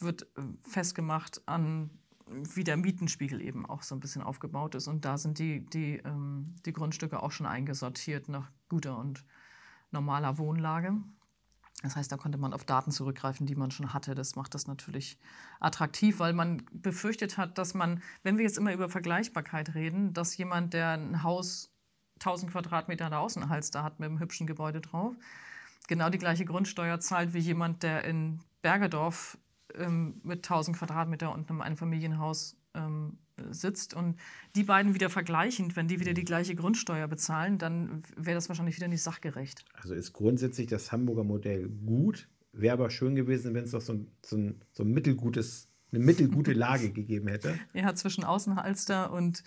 wird 0.00 0.22
äh, 0.36 0.42
festgemacht 0.68 1.42
an 1.46 1.90
wie 2.26 2.64
der 2.64 2.76
Mietenspiegel 2.76 3.40
eben 3.40 3.66
auch 3.66 3.82
so 3.82 3.94
ein 3.94 4.00
bisschen 4.00 4.22
aufgebaut 4.22 4.74
ist. 4.74 4.88
Und 4.88 5.04
da 5.04 5.18
sind 5.18 5.38
die, 5.38 5.66
die, 5.66 5.96
ähm, 6.04 6.54
die 6.64 6.72
Grundstücke 6.72 7.22
auch 7.22 7.30
schon 7.30 7.46
eingesortiert 7.46 8.28
nach 8.28 8.50
guter 8.68 8.96
und 8.98 9.24
normaler 9.90 10.38
Wohnlage. 10.38 10.94
Das 11.82 11.96
heißt, 11.96 12.12
da 12.12 12.16
konnte 12.16 12.38
man 12.38 12.52
auf 12.52 12.64
Daten 12.64 12.92
zurückgreifen, 12.92 13.46
die 13.46 13.56
man 13.56 13.70
schon 13.70 13.92
hatte. 13.92 14.14
Das 14.14 14.36
macht 14.36 14.54
das 14.54 14.66
natürlich 14.66 15.18
attraktiv, 15.58 16.20
weil 16.20 16.32
man 16.32 16.62
befürchtet 16.70 17.38
hat, 17.38 17.58
dass 17.58 17.74
man, 17.74 18.02
wenn 18.22 18.38
wir 18.38 18.44
jetzt 18.44 18.56
immer 18.56 18.72
über 18.72 18.88
Vergleichbarkeit 18.88 19.74
reden, 19.74 20.12
dass 20.12 20.36
jemand, 20.36 20.74
der 20.74 20.90
ein 20.90 21.22
Haus 21.22 21.72
1000 22.20 22.52
Quadratmeter 22.52 23.10
der 23.10 23.18
Außenhalster 23.18 23.82
hat 23.82 23.98
mit 23.98 24.08
einem 24.08 24.20
hübschen 24.20 24.46
Gebäude 24.46 24.80
drauf, 24.80 25.16
genau 25.88 26.08
die 26.08 26.18
gleiche 26.18 26.44
Grundsteuer 26.44 27.00
zahlt 27.00 27.34
wie 27.34 27.40
jemand, 27.40 27.82
der 27.82 28.04
in 28.04 28.40
Bergedorf 28.62 29.38
ähm, 29.76 30.20
mit 30.22 30.38
1000 30.38 30.76
Quadratmeter 30.76 31.32
und 31.32 31.50
einem 31.50 31.60
Einfamilienhaus 31.60 32.56
ähm, 32.74 33.18
sitzt 33.50 33.94
und 33.94 34.16
die 34.54 34.64
beiden 34.64 34.94
wieder 34.94 35.10
vergleichend, 35.10 35.76
wenn 35.76 35.88
die 35.88 36.00
wieder 36.00 36.12
die 36.12 36.24
gleiche 36.24 36.54
Grundsteuer 36.54 37.08
bezahlen, 37.08 37.58
dann 37.58 38.02
wäre 38.16 38.34
das 38.34 38.48
wahrscheinlich 38.48 38.76
wieder 38.76 38.88
nicht 38.88 39.02
sachgerecht. 39.02 39.64
Also 39.74 39.94
ist 39.94 40.12
grundsätzlich 40.12 40.68
das 40.68 40.92
Hamburger 40.92 41.24
Modell 41.24 41.68
gut, 41.68 42.28
wäre 42.52 42.74
aber 42.74 42.90
schön 42.90 43.14
gewesen, 43.14 43.54
wenn 43.54 43.64
es 43.64 43.72
doch 43.72 43.80
so 43.80 43.94
ein, 43.94 44.06
so 44.24 44.36
ein, 44.36 44.60
so 44.72 44.82
ein 44.84 44.90
mittelgutes, 44.90 45.68
eine 45.92 46.04
mittelgute 46.04 46.52
Lage 46.52 46.90
gegeben 46.90 47.28
hätte. 47.28 47.58
Ja, 47.74 47.94
zwischen 47.94 48.24
Außenhalster 48.24 49.12
und 49.12 49.42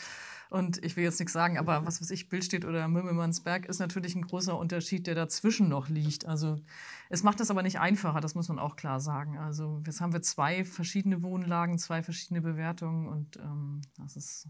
und 0.49 0.83
ich 0.85 0.95
will 0.95 1.03
jetzt 1.03 1.19
nichts 1.19 1.33
sagen, 1.33 1.57
aber 1.57 1.85
was 1.85 2.01
weiß 2.01 2.11
ich, 2.11 2.29
Bildstedt 2.29 2.65
oder 2.65 2.87
Mümmelmannsberg 2.87 3.65
ist 3.65 3.79
natürlich 3.79 4.15
ein 4.15 4.21
großer 4.21 4.57
Unterschied, 4.57 5.07
der 5.07 5.15
dazwischen 5.15 5.69
noch 5.69 5.89
liegt. 5.89 6.25
Also 6.25 6.61
es 7.09 7.23
macht 7.23 7.39
es 7.41 7.49
aber 7.49 7.63
nicht 7.63 7.79
einfacher, 7.79 8.21
das 8.21 8.35
muss 8.35 8.47
man 8.47 8.59
auch 8.59 8.75
klar 8.75 8.99
sagen. 8.99 9.37
Also 9.37 9.81
jetzt 9.85 10.01
haben 10.01 10.13
wir 10.13 10.21
zwei 10.21 10.63
verschiedene 10.63 11.23
Wohnlagen, 11.23 11.77
zwei 11.79 12.03
verschiedene 12.03 12.41
Bewertungen 12.41 13.07
und 13.07 13.37
ähm, 13.37 13.81
das 13.97 14.15
ist 14.15 14.47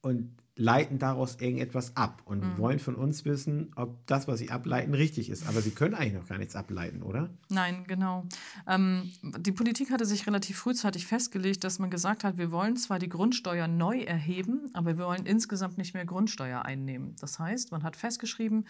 und 0.01 0.31
leiten 0.59 0.99
daraus 0.99 1.37
irgendetwas 1.39 1.95
ab 1.95 2.21
und 2.25 2.41
mhm. 2.41 2.57
wollen 2.57 2.79
von 2.79 2.95
uns 2.95 3.23
wissen, 3.23 3.71
ob 3.77 4.05
das, 4.07 4.27
was 4.27 4.39
sie 4.39 4.51
ableiten, 4.51 4.93
richtig 4.93 5.29
ist. 5.29 5.47
Aber 5.47 5.61
sie 5.61 5.71
können 5.71 5.95
eigentlich 5.95 6.21
noch 6.21 6.27
gar 6.27 6.37
nichts 6.37 6.55
ableiten, 6.55 7.01
oder? 7.01 7.29
Nein, 7.47 7.85
genau. 7.87 8.25
Ähm, 8.67 9.09
die 9.21 9.53
Politik 9.53 9.89
hatte 9.89 10.05
sich 10.05 10.27
relativ 10.27 10.57
frühzeitig 10.57 11.07
festgelegt, 11.07 11.63
dass 11.63 11.79
man 11.79 11.89
gesagt 11.89 12.25
hat, 12.25 12.37
wir 12.37 12.51
wollen 12.51 12.75
zwar 12.75 12.99
die 12.99 13.07
Grundsteuer 13.07 13.69
neu 13.69 14.01
erheben, 14.01 14.69
aber 14.73 14.97
wir 14.97 15.05
wollen 15.05 15.25
insgesamt 15.25 15.77
nicht 15.77 15.93
mehr 15.93 16.05
Grundsteuer 16.05 16.63
einnehmen. 16.63 17.15
Das 17.21 17.39
heißt, 17.39 17.71
man 17.71 17.83
hat 17.83 17.95
festgeschrieben, 17.95 18.67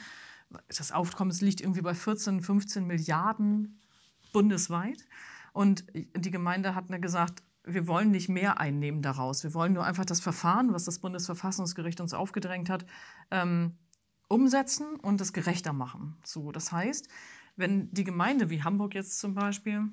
das 0.67 0.91
Aufkommen 0.91 1.35
liegt 1.39 1.59
irgendwie 1.59 1.81
bei 1.81 1.95
14, 1.95 2.41
15 2.41 2.85
Milliarden 2.85 3.79
bundesweit. 4.31 5.05
Und 5.53 5.85
die 5.93 6.31
Gemeinde 6.31 6.75
hat 6.75 6.85
gesagt, 7.01 7.41
wir 7.73 7.87
wollen 7.87 8.11
nicht 8.11 8.29
mehr 8.29 8.59
einnehmen 8.59 9.01
daraus. 9.01 9.43
Wir 9.43 9.53
wollen 9.53 9.73
nur 9.73 9.85
einfach 9.85 10.05
das 10.05 10.19
Verfahren, 10.19 10.73
was 10.73 10.85
das 10.85 10.99
Bundesverfassungsgericht 10.99 12.01
uns 12.01 12.13
aufgedrängt 12.13 12.69
hat, 12.69 12.85
ähm, 13.31 13.77
umsetzen 14.27 14.95
und 14.95 15.19
es 15.21 15.33
gerechter 15.33 15.73
machen. 15.73 16.17
So, 16.23 16.51
das 16.51 16.71
heißt, 16.71 17.09
wenn 17.55 17.91
die 17.91 18.03
Gemeinde 18.03 18.49
wie 18.49 18.63
Hamburg 18.63 18.95
jetzt 18.95 19.19
zum 19.19 19.33
Beispiel 19.33 19.89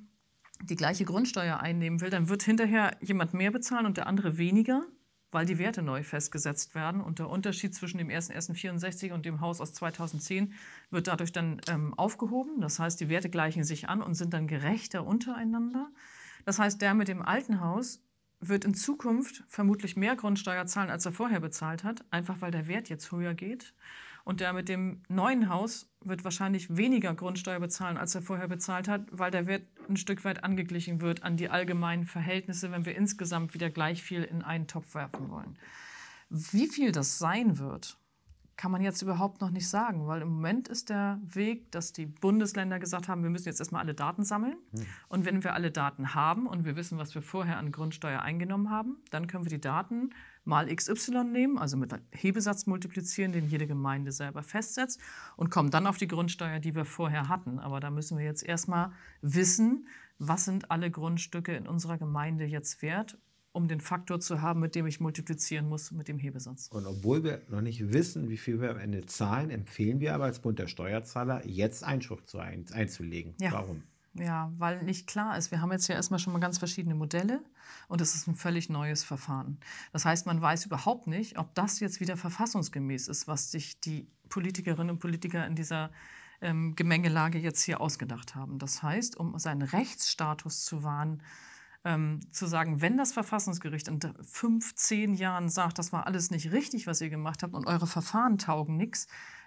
die 0.62 0.76
gleiche 0.76 1.04
Grundsteuer 1.04 1.58
einnehmen 1.58 2.00
will, 2.00 2.10
dann 2.10 2.28
wird 2.28 2.42
hinterher 2.42 2.96
jemand 3.00 3.34
mehr 3.34 3.50
bezahlen 3.50 3.86
und 3.86 3.96
der 3.96 4.06
andere 4.06 4.38
weniger, 4.38 4.86
weil 5.32 5.46
die 5.46 5.58
Werte 5.58 5.82
neu 5.82 6.02
festgesetzt 6.02 6.74
werden. 6.74 7.00
Und 7.00 7.18
der 7.18 7.28
Unterschied 7.28 7.74
zwischen 7.74 7.98
dem 7.98 8.08
1.1.64 8.08 9.12
und 9.12 9.26
dem 9.26 9.40
Haus 9.40 9.60
aus 9.60 9.74
2010 9.74 10.54
wird 10.90 11.08
dadurch 11.08 11.32
dann 11.32 11.60
ähm, 11.68 11.92
aufgehoben. 11.94 12.60
Das 12.60 12.78
heißt, 12.78 13.00
die 13.00 13.08
Werte 13.08 13.28
gleichen 13.28 13.64
sich 13.64 13.88
an 13.88 14.02
und 14.02 14.14
sind 14.14 14.32
dann 14.32 14.46
gerechter 14.46 15.06
untereinander. 15.06 15.90
Das 16.46 16.60
heißt, 16.60 16.80
der 16.80 16.94
mit 16.94 17.08
dem 17.08 17.22
alten 17.22 17.60
Haus 17.60 18.00
wird 18.40 18.64
in 18.64 18.74
Zukunft 18.74 19.42
vermutlich 19.48 19.96
mehr 19.96 20.14
Grundsteuer 20.14 20.64
zahlen, 20.66 20.90
als 20.90 21.04
er 21.04 21.12
vorher 21.12 21.40
bezahlt 21.40 21.82
hat, 21.82 22.04
einfach 22.10 22.40
weil 22.40 22.52
der 22.52 22.68
Wert 22.68 22.88
jetzt 22.88 23.10
höher 23.10 23.34
geht. 23.34 23.74
Und 24.24 24.40
der 24.40 24.52
mit 24.52 24.68
dem 24.68 25.02
neuen 25.08 25.48
Haus 25.48 25.88
wird 26.04 26.22
wahrscheinlich 26.22 26.76
weniger 26.76 27.14
Grundsteuer 27.14 27.58
bezahlen, 27.58 27.96
als 27.96 28.14
er 28.14 28.22
vorher 28.22 28.46
bezahlt 28.46 28.86
hat, 28.86 29.06
weil 29.10 29.32
der 29.32 29.46
Wert 29.46 29.66
ein 29.88 29.96
Stück 29.96 30.24
weit 30.24 30.44
angeglichen 30.44 31.00
wird 31.00 31.24
an 31.24 31.36
die 31.36 31.48
allgemeinen 31.48 32.06
Verhältnisse, 32.06 32.70
wenn 32.70 32.86
wir 32.86 32.96
insgesamt 32.96 33.54
wieder 33.54 33.70
gleich 33.70 34.02
viel 34.02 34.22
in 34.22 34.42
einen 34.42 34.68
Topf 34.68 34.94
werfen 34.94 35.28
wollen. 35.30 35.58
Wie 36.28 36.68
viel 36.68 36.92
das 36.92 37.18
sein 37.18 37.58
wird, 37.58 37.98
kann 38.56 38.70
man 38.70 38.80
jetzt 38.80 39.02
überhaupt 39.02 39.40
noch 39.40 39.50
nicht 39.50 39.68
sagen, 39.68 40.06
weil 40.06 40.22
im 40.22 40.28
Moment 40.28 40.68
ist 40.68 40.88
der 40.88 41.20
Weg, 41.22 41.70
dass 41.72 41.92
die 41.92 42.06
Bundesländer 42.06 42.78
gesagt 42.78 43.06
haben, 43.06 43.22
wir 43.22 43.28
müssen 43.28 43.48
jetzt 43.48 43.60
erstmal 43.60 43.82
alle 43.82 43.94
Daten 43.94 44.24
sammeln. 44.24 44.56
Hm. 44.72 44.86
Und 45.08 45.24
wenn 45.26 45.44
wir 45.44 45.54
alle 45.54 45.70
Daten 45.70 46.14
haben 46.14 46.46
und 46.46 46.64
wir 46.64 46.76
wissen, 46.76 46.96
was 46.96 47.14
wir 47.14 47.20
vorher 47.20 47.58
an 47.58 47.70
Grundsteuer 47.70 48.22
eingenommen 48.22 48.70
haben, 48.70 48.96
dann 49.10 49.26
können 49.26 49.44
wir 49.44 49.50
die 49.50 49.60
Daten 49.60 50.10
mal 50.44 50.74
XY 50.74 51.24
nehmen, 51.24 51.58
also 51.58 51.76
mit 51.76 51.92
Hebesatz 52.12 52.66
multiplizieren, 52.66 53.32
den 53.32 53.48
jede 53.48 53.66
Gemeinde 53.66 54.12
selber 54.12 54.42
festsetzt 54.42 55.00
und 55.36 55.50
kommen 55.50 55.70
dann 55.70 55.86
auf 55.86 55.98
die 55.98 56.08
Grundsteuer, 56.08 56.60
die 56.60 56.74
wir 56.74 56.84
vorher 56.84 57.28
hatten. 57.28 57.58
Aber 57.58 57.80
da 57.80 57.90
müssen 57.90 58.16
wir 58.16 58.24
jetzt 58.24 58.42
erstmal 58.42 58.92
wissen, 59.20 59.86
was 60.18 60.46
sind 60.46 60.70
alle 60.70 60.90
Grundstücke 60.90 61.54
in 61.54 61.66
unserer 61.66 61.98
Gemeinde 61.98 62.44
jetzt 62.44 62.80
wert 62.80 63.18
um 63.56 63.68
den 63.68 63.80
Faktor 63.80 64.20
zu 64.20 64.42
haben, 64.42 64.60
mit 64.60 64.74
dem 64.74 64.86
ich 64.86 65.00
multiplizieren 65.00 65.66
muss 65.66 65.90
mit 65.90 66.08
dem 66.08 66.18
Hebesatz. 66.18 66.68
Und 66.68 66.86
obwohl 66.86 67.24
wir 67.24 67.40
noch 67.48 67.62
nicht 67.62 67.92
wissen, 67.92 68.28
wie 68.28 68.36
viel 68.36 68.60
wir 68.60 68.70
am 68.70 68.78
Ende 68.78 69.06
zahlen, 69.06 69.50
empfehlen 69.50 69.98
wir 69.98 70.14
aber 70.14 70.24
als 70.24 70.40
Bund 70.40 70.58
der 70.58 70.66
Steuerzahler, 70.66 71.44
jetzt 71.46 71.82
Einspruch 71.82 72.20
zu 72.22 72.38
ein, 72.38 72.66
einzulegen. 72.72 73.34
Ja. 73.40 73.52
Warum? 73.52 73.82
Ja, 74.12 74.52
weil 74.58 74.82
nicht 74.82 75.06
klar 75.06 75.36
ist. 75.36 75.50
Wir 75.50 75.60
haben 75.60 75.72
jetzt 75.72 75.88
ja 75.88 75.94
erstmal 75.94 76.20
schon 76.20 76.32
mal 76.32 76.38
ganz 76.38 76.58
verschiedene 76.58 76.94
Modelle 76.94 77.40
und 77.88 78.00
es 78.00 78.14
ist 78.14 78.26
ein 78.26 78.34
völlig 78.34 78.68
neues 78.68 79.04
Verfahren. 79.04 79.58
Das 79.92 80.04
heißt, 80.04 80.26
man 80.26 80.40
weiß 80.40 80.66
überhaupt 80.66 81.06
nicht, 81.06 81.38
ob 81.38 81.54
das 81.54 81.80
jetzt 81.80 82.00
wieder 82.00 82.16
verfassungsgemäß 82.16 83.08
ist, 83.08 83.26
was 83.26 83.50
sich 83.50 83.80
die 83.80 84.06
Politikerinnen 84.28 84.90
und 84.90 84.98
Politiker 84.98 85.46
in 85.46 85.54
dieser 85.54 85.90
ähm, 86.40 86.76
Gemengelage 86.76 87.38
jetzt 87.38 87.62
hier 87.62 87.80
ausgedacht 87.80 88.34
haben. 88.34 88.58
Das 88.58 88.82
heißt, 88.82 89.16
um 89.16 89.38
seinen 89.38 89.62
Rechtsstatus 89.62 90.64
zu 90.64 90.82
wahren, 90.82 91.22
ähm, 91.86 92.20
zu 92.32 92.46
sagen, 92.46 92.80
wenn 92.82 92.96
das 92.98 93.12
Verfassungsgericht 93.12 93.86
in 93.86 94.00
fünf, 94.22 94.74
zehn 94.74 95.14
Jahren 95.14 95.48
sagt, 95.48 95.78
das 95.78 95.92
war 95.92 96.06
alles 96.06 96.32
nicht 96.32 96.50
richtig, 96.50 96.88
was 96.88 97.00
ihr 97.00 97.10
gemacht 97.10 97.44
habt 97.44 97.54
und 97.54 97.68
eure 97.68 97.86
Verfahren 97.86 98.38
taugen 98.38 98.76
nichts, 98.76 99.06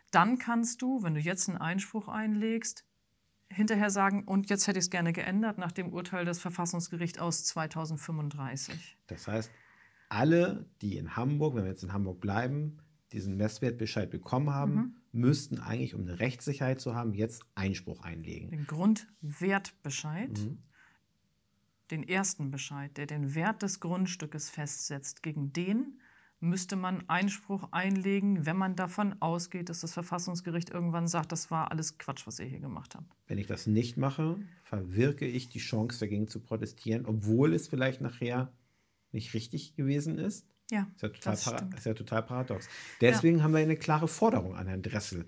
dann 0.09 0.39
kannst 0.39 0.81
du, 0.81 1.03
wenn 1.03 1.13
du 1.13 1.19
jetzt 1.19 1.49
einen 1.49 1.57
Einspruch 1.57 2.07
einlegst, 2.07 2.85
hinterher 3.51 3.89
sagen, 3.89 4.23
und 4.23 4.49
jetzt 4.49 4.67
hätte 4.67 4.79
ich 4.79 4.85
es 4.85 4.89
gerne 4.89 5.11
geändert 5.11 5.57
nach 5.57 5.73
dem 5.73 5.91
Urteil 5.91 6.23
des 6.23 6.39
Verfassungsgerichts 6.39 7.19
aus 7.19 7.43
2035. 7.43 8.97
Das 9.07 9.27
heißt, 9.27 9.51
alle, 10.07 10.65
die 10.81 10.97
in 10.97 11.17
Hamburg, 11.17 11.55
wenn 11.55 11.63
wir 11.63 11.71
jetzt 11.71 11.83
in 11.83 11.91
Hamburg 11.91 12.21
bleiben, 12.21 12.77
diesen 13.11 13.35
Messwertbescheid 13.35 14.09
bekommen 14.09 14.51
haben, 14.51 14.73
mhm. 14.73 14.95
müssten 15.11 15.59
eigentlich, 15.59 15.93
um 15.93 16.01
eine 16.01 16.19
Rechtssicherheit 16.19 16.79
zu 16.79 16.95
haben, 16.95 17.13
jetzt 17.13 17.43
Einspruch 17.55 18.01
einlegen. 18.01 18.49
Den 18.49 18.65
Grundwertbescheid, 18.65 20.37
mhm. 20.37 20.63
Den 21.91 22.07
ersten 22.07 22.51
Bescheid, 22.51 22.95
der 22.97 23.05
den 23.05 23.35
Wert 23.35 23.61
des 23.61 23.79
Grundstückes 23.79 24.49
festsetzt, 24.49 25.23
gegen 25.23 25.53
den 25.53 25.99
müsste 26.41 26.75
man 26.75 27.03
Einspruch 27.09 27.67
einlegen, 27.71 28.45
wenn 28.45 28.55
man 28.55 28.75
davon 28.75 29.21
ausgeht, 29.21 29.67
dass 29.67 29.81
das 29.81 29.93
Verfassungsgericht 29.93 30.69
irgendwann 30.69 31.07
sagt, 31.07 31.31
das 31.31 31.51
war 31.51 31.71
alles 31.71 31.97
Quatsch, 31.97 32.25
was 32.27 32.39
ihr 32.39 32.45
hier 32.45 32.61
gemacht 32.61 32.95
habt. 32.95 33.11
Wenn 33.27 33.37
ich 33.37 33.47
das 33.47 33.67
nicht 33.67 33.97
mache, 33.97 34.37
verwirke 34.63 35.25
ich 35.25 35.49
die 35.49 35.59
Chance 35.59 35.99
dagegen 35.99 36.27
zu 36.27 36.39
protestieren, 36.39 37.05
obwohl 37.05 37.53
es 37.53 37.67
vielleicht 37.67 37.99
nachher 37.99 38.53
nicht 39.11 39.33
richtig 39.33 39.75
gewesen 39.75 40.17
ist. 40.17 40.45
Ja, 40.71 40.87
ist 40.95 41.01
ja 41.01 41.09
total, 41.09 41.69
ist 41.75 41.85
ja 41.85 41.93
total 41.93 42.23
paradox. 42.23 42.69
Deswegen 43.01 43.39
ja. 43.39 43.43
haben 43.43 43.53
wir 43.53 43.59
eine 43.59 43.75
klare 43.75 44.07
Forderung 44.07 44.55
an 44.55 44.67
Herrn 44.67 44.83
Dressel 44.83 45.25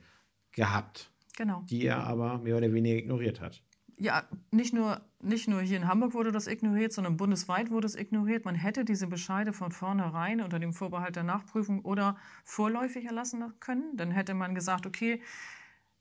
gehabt, 0.51 1.12
genau. 1.36 1.63
die 1.70 1.84
er 1.84 2.06
aber 2.06 2.38
mehr 2.38 2.58
oder 2.58 2.72
weniger 2.72 2.96
ignoriert 2.96 3.41
hat 3.41 3.62
ja, 4.01 4.24
nicht 4.50 4.74
nur, 4.74 5.00
nicht 5.24 5.48
nur 5.48 5.62
hier 5.62 5.78
in 5.78 5.88
Hamburg 5.88 6.13
wurde 6.13 6.32
das 6.32 6.48
ignoriert, 6.48 6.94
sondern 6.94 7.18
bundesweit 7.18 7.70
wurde 7.70 7.88
es 7.88 7.96
ignoriert. 7.96 8.46
Man 8.46 8.56
hätte 8.56 8.86
diese 8.86 9.08
Bescheide 9.08 9.54
von 9.54 9.72
vornherein 9.72 10.42
unter 10.42 10.60
dem 10.60 10.74
Vorbehalt 10.74 11.16
der 11.16 11.24
Nachprüfung 11.24 11.82
oder 11.82 12.18
vorläufig 12.44 13.06
erlassen 13.06 13.44
können. 13.60 13.96
Dann 13.98 14.12
hätte 14.12 14.34
man 14.34 14.56
gesagt, 14.56 14.86
okay, 14.86 15.22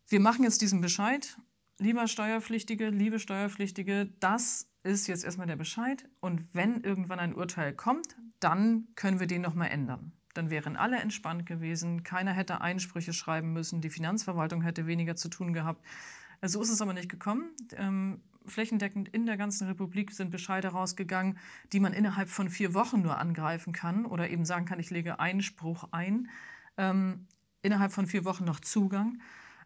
wir 0.08 0.20
machen 0.20 0.44
jetzt 0.44 0.62
diesen 0.62 0.80
Bescheid. 0.80 1.38
Lieber 1.78 2.06
Steuerpflichtige, 2.08 2.90
liebe 2.90 3.18
Steuerpflichtige, 3.18 4.12
das 4.20 4.70
ist 4.82 5.06
jetzt 5.06 5.24
erstmal 5.24 5.46
der 5.46 5.56
Bescheid. 5.56 6.08
Und 6.20 6.46
wenn 6.52 6.82
irgendwann 6.82 7.20
ein 7.20 7.34
Urteil 7.34 7.72
kommt, 7.72 8.16
dann 8.40 8.88
können 8.96 9.20
wir 9.20 9.26
den 9.26 9.42
nochmal 9.42 9.70
ändern. 9.70 10.12
Dann 10.34 10.50
wären 10.50 10.76
alle 10.76 10.98
entspannt 10.98 11.46
gewesen, 11.46 12.02
keiner 12.02 12.32
hätte 12.32 12.60
Einsprüche 12.60 13.12
schreiben 13.12 13.52
müssen, 13.52 13.80
die 13.80 13.90
Finanzverwaltung 13.90 14.62
hätte 14.62 14.86
weniger 14.86 15.16
zu 15.16 15.28
tun 15.28 15.52
gehabt. 15.52 15.84
So 16.42 16.62
ist 16.62 16.70
es 16.70 16.80
aber 16.80 16.94
nicht 16.94 17.08
gekommen. 17.08 17.50
Flächendeckend 18.46 19.08
in 19.08 19.26
der 19.26 19.36
ganzen 19.36 19.66
Republik 19.68 20.12
sind 20.12 20.30
Bescheide 20.30 20.68
rausgegangen, 20.68 21.38
die 21.72 21.80
man 21.80 21.92
innerhalb 21.92 22.28
von 22.28 22.48
vier 22.48 22.74
Wochen 22.74 23.02
nur 23.02 23.18
angreifen 23.18 23.72
kann 23.72 24.06
oder 24.06 24.30
eben 24.30 24.44
sagen 24.44 24.64
kann, 24.64 24.80
ich 24.80 24.90
lege 24.90 25.20
Einspruch 25.20 25.88
ein. 25.92 26.28
Ähm, 26.76 27.26
innerhalb 27.62 27.92
von 27.92 28.06
vier 28.06 28.24
Wochen 28.24 28.44
noch 28.44 28.60
Zugang. 28.60 29.20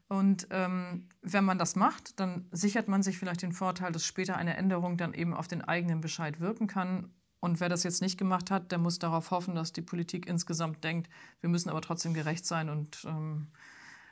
Und 0.08 0.48
ähm, 0.50 1.08
wenn 1.22 1.44
man 1.44 1.58
das 1.58 1.76
macht, 1.76 2.20
dann 2.20 2.46
sichert 2.50 2.88
man 2.88 3.02
sich 3.02 3.18
vielleicht 3.18 3.42
den 3.42 3.52
Vorteil, 3.52 3.92
dass 3.92 4.04
später 4.04 4.36
eine 4.36 4.56
Änderung 4.56 4.96
dann 4.96 5.14
eben 5.14 5.34
auf 5.34 5.48
den 5.48 5.62
eigenen 5.62 6.00
Bescheid 6.00 6.40
wirken 6.40 6.66
kann. 6.66 7.10
Und 7.40 7.60
wer 7.60 7.68
das 7.68 7.82
jetzt 7.82 8.02
nicht 8.02 8.18
gemacht 8.18 8.50
hat, 8.50 8.72
der 8.72 8.78
muss 8.78 8.98
darauf 8.98 9.30
hoffen, 9.30 9.54
dass 9.54 9.72
die 9.72 9.82
Politik 9.82 10.26
insgesamt 10.26 10.84
denkt, 10.84 11.10
wir 11.40 11.50
müssen 11.50 11.68
aber 11.68 11.80
trotzdem 11.80 12.14
gerecht 12.14 12.46
sein 12.46 12.68
und 12.68 13.04
ähm, 13.06 13.48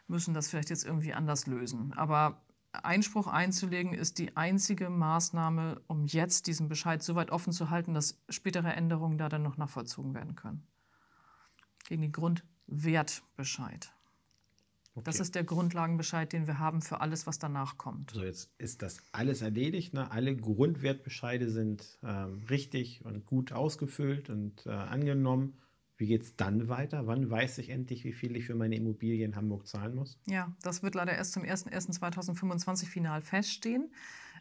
müssen 0.07 0.35
das 0.35 0.49
vielleicht 0.49 0.71
jetzt 0.71 0.85
irgendwie 0.85 1.15
anders 1.15 1.47
lösen. 1.47 1.93
Aber 1.95 2.41
Einspruch 2.73 3.27
einzulegen 3.27 3.93
ist 3.93 4.19
die 4.19 4.37
einzige 4.37 4.89
Maßnahme, 4.89 5.83
um 5.89 6.07
jetzt 6.07 6.47
diesen 6.47 6.69
Bescheid 6.69 7.03
so 7.03 7.15
weit 7.15 7.31
offen 7.31 7.53
zu 7.53 7.71
halten, 7.71 7.93
dass 7.93 8.19
spätere 8.29 8.73
Änderungen 8.73 9.19
da 9.19 9.29
dann 9.29 9.43
noch 9.43 9.59
nachvollzogen 9.59 10.15
werden 10.15 10.35
können. 10.35 10.67
Gegen 11.85 12.03
den 12.03 12.13
Grundwertbescheid. 12.13 13.93
Okay. 14.95 15.05
Das 15.05 15.21
ist 15.21 15.35
der 15.35 15.45
Grundlagenbescheid, 15.45 16.33
den 16.33 16.47
wir 16.47 16.59
haben 16.59 16.83
für 16.83 17.01
alles, 17.01 17.27
was 17.27 17.39
danach 17.39 17.79
kommt. 17.79 18.11
So, 18.11 18.23
jetzt 18.23 18.51
ist 18.59 18.83
das 18.83 19.03
alles 19.13 19.41
erledigt. 19.41 19.95
Ne? 19.95 20.11
Alle 20.11 20.37
Grundwertbescheide 20.37 21.51
sind 21.51 21.99
ähm, 22.03 22.45
richtig 22.51 23.03
und 23.05 23.25
gut 23.25 23.53
ausgefüllt 23.53 24.29
und 24.29 24.67
äh, 24.67 24.71
angenommen. 24.71 25.62
Wie 26.03 26.09
geht 26.09 26.23
es 26.25 26.35
dann 26.35 26.67
weiter? 26.67 27.07
Wann 27.07 27.31
weiß 27.31 27.59
ich 27.59 27.71
endlich, 27.71 28.03
wie 28.03 28.13
viel 28.13 28.35
ich 28.35 28.47
für 28.47 28.57
meine 28.57 28.75
Immobilie 28.75 29.25
in 29.25 29.37
Hamburg 29.37 29.69
zahlen 29.69 29.95
muss? 29.95 30.19
Ja, 30.27 30.53
das 30.61 30.83
wird 30.83 30.97
leider 30.97 31.13
erst 31.13 31.33
zum 31.33 31.45
01.01.2025 31.45 32.87
final 32.87 33.23
feststehen. 33.23 33.89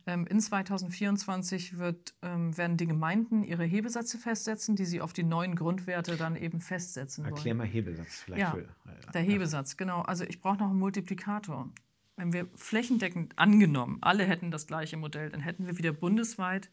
Ähm, 0.07 0.25
in 0.25 0.39
2024 0.39 1.77
wird, 1.77 2.15
ähm, 2.23 2.57
werden 2.57 2.77
die 2.77 2.87
Gemeinden 2.87 3.43
ihre 3.43 3.63
Hebesätze 3.63 4.17
festsetzen, 4.17 4.75
die 4.75 4.85
sie 4.85 5.01
auf 5.01 5.13
die 5.13 5.21
neuen 5.21 5.55
Grundwerte 5.55 6.17
dann 6.17 6.35
eben 6.35 6.61
festsetzen 6.61 7.25
wollen. 7.25 7.35
Erklär 7.35 7.53
mal 7.53 7.67
Hebesatz 7.67 8.21
vielleicht. 8.25 8.41
Ja, 8.41 8.51
für, 8.53 8.61
äh, 8.61 9.11
der 9.13 9.21
Hebesatz, 9.21 9.77
genau. 9.77 10.01
Also 10.01 10.23
ich 10.23 10.41
brauche 10.41 10.57
noch 10.57 10.71
einen 10.71 10.79
Multiplikator. 10.79 11.71
Wenn 12.15 12.33
wir 12.33 12.47
flächendeckend 12.55 13.37
angenommen, 13.37 13.99
alle 14.01 14.23
hätten 14.23 14.49
das 14.49 14.65
gleiche 14.65 14.97
Modell, 14.97 15.29
dann 15.29 15.41
hätten 15.41 15.67
wir 15.67 15.77
wieder 15.77 15.93
bundesweit 15.93 16.71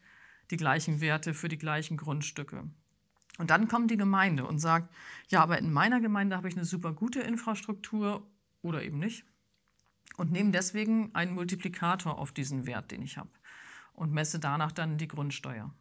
die 0.49 0.57
gleichen 0.57 0.99
Werte 0.99 1.35
für 1.35 1.47
die 1.47 1.59
gleichen 1.59 1.95
Grundstücke. 1.95 2.63
Und 3.39 3.49
dann 3.49 3.67
kommt 3.69 3.89
die 3.89 3.97
Gemeinde 3.97 4.45
und 4.45 4.59
sagt, 4.59 4.93
ja, 5.29 5.41
aber 5.41 5.57
in 5.57 5.71
meiner 5.71 6.01
Gemeinde 6.01 6.35
habe 6.35 6.49
ich 6.49 6.55
eine 6.55 6.65
super 6.65 6.91
gute 6.91 7.21
Infrastruktur 7.21 8.27
oder 8.61 8.83
eben 8.83 8.99
nicht 8.99 9.23
und 10.17 10.31
nehme 10.31 10.51
deswegen 10.51 11.15
einen 11.15 11.33
Multiplikator 11.33 12.17
auf 12.17 12.33
diesen 12.33 12.67
Wert, 12.67 12.91
den 12.91 13.01
ich 13.01 13.17
habe 13.17 13.29
und 13.93 14.11
messe 14.11 14.39
danach 14.39 14.73
dann 14.73 14.97
die 14.97 15.07
Grundsteuer. 15.07 15.73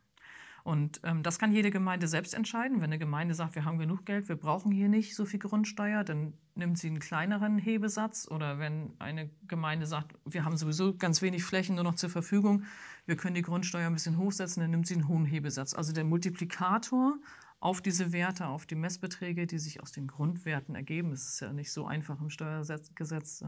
Und 0.69 1.01
ähm, 1.03 1.23
das 1.23 1.39
kann 1.39 1.53
jede 1.53 1.71
Gemeinde 1.71 2.07
selbst 2.09 2.35
entscheiden. 2.35 2.79
Wenn 2.79 2.91
eine 2.91 2.99
Gemeinde 2.99 3.35
sagt, 3.35 3.55
wir 3.55 3.65
haben 3.65 3.79
genug 3.79 4.05
Geld, 4.05 4.29
wir 4.29 4.37
brauchen 4.37 4.71
hier 4.71 4.89
nicht 4.89 5.15
so 5.15 5.25
viel 5.25 5.41
Grundsteuer, 5.41 6.05
dann 6.05 6.35
nimmt 6.57 6.79
sie 6.79 6.89
einen 6.89 6.99
kleineren 6.99 7.59
Hebesatz. 7.59 8.29
Oder 8.31 8.59
wenn 8.59 8.93
eine 8.99 9.31
Gemeinde 9.47 9.87
sagt, 9.87 10.15
wir 10.27 10.45
haben 10.45 10.59
sowieso 10.59 10.95
ganz 10.95 11.23
wenig 11.23 11.43
Flächen 11.43 11.77
nur 11.77 11.85
noch 11.85 11.95
zur 11.95 12.11
Verfügung, 12.11 12.65
wir 13.07 13.17
können 13.17 13.35
die 13.35 13.43
Grundsteuer 13.43 13.87
ein 13.87 13.95
bisschen 13.95 14.19
hochsetzen, 14.19 14.61
dann 14.61 14.71
nimmt 14.71 14.87
sie 14.87 14.95
einen 14.95 15.09
hohen 15.09 15.25
Hebesatz. 15.25 15.73
Also 15.73 15.95
der 15.95 16.05
Multiplikator 16.05 17.17
auf 17.61 17.81
diese 17.81 18.13
Werte, 18.13 18.47
auf 18.47 18.67
die 18.67 18.75
Messbeträge, 18.75 19.47
die 19.47 19.59
sich 19.59 19.83
aus 19.83 19.93
den 19.93 20.07
Grundwerten 20.07 20.75
ergeben. 20.75 21.13
Es 21.13 21.29
ist 21.29 21.41
ja 21.41 21.53
nicht 21.53 21.73
so 21.73 21.87
einfach 21.87 22.21
im 22.21 22.31
Steuergesetz, 22.31 22.91
äh, 23.43 23.47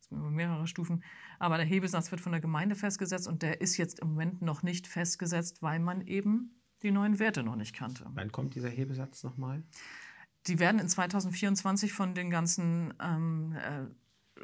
es 0.00 0.08
gibt 0.08 0.20
mehrere 0.20 0.66
Stufen. 0.66 1.02
Aber 1.38 1.56
der 1.56 1.66
Hebesatz 1.66 2.10
wird 2.10 2.20
von 2.20 2.32
der 2.32 2.40
Gemeinde 2.40 2.74
festgesetzt 2.74 3.28
und 3.28 3.42
der 3.42 3.60
ist 3.60 3.76
jetzt 3.76 4.00
im 4.00 4.08
Moment 4.08 4.42
noch 4.42 4.62
nicht 4.62 4.86
festgesetzt, 4.86 5.62
weil 5.62 5.78
man 5.78 6.00
eben 6.02 6.60
die 6.82 6.90
neuen 6.90 7.18
Werte 7.18 7.42
noch 7.42 7.56
nicht 7.56 7.74
kannte. 7.74 8.06
Wann 8.12 8.30
kommt 8.30 8.54
dieser 8.54 8.68
Hebesatz 8.68 9.22
nochmal? 9.22 9.62
Die 10.46 10.58
werden 10.58 10.78
in 10.78 10.88
2024 10.88 11.92
von 11.92 12.14
den 12.14 12.28
ganzen 12.28 12.92
ähm, 13.00 13.56
äh, 13.56 13.86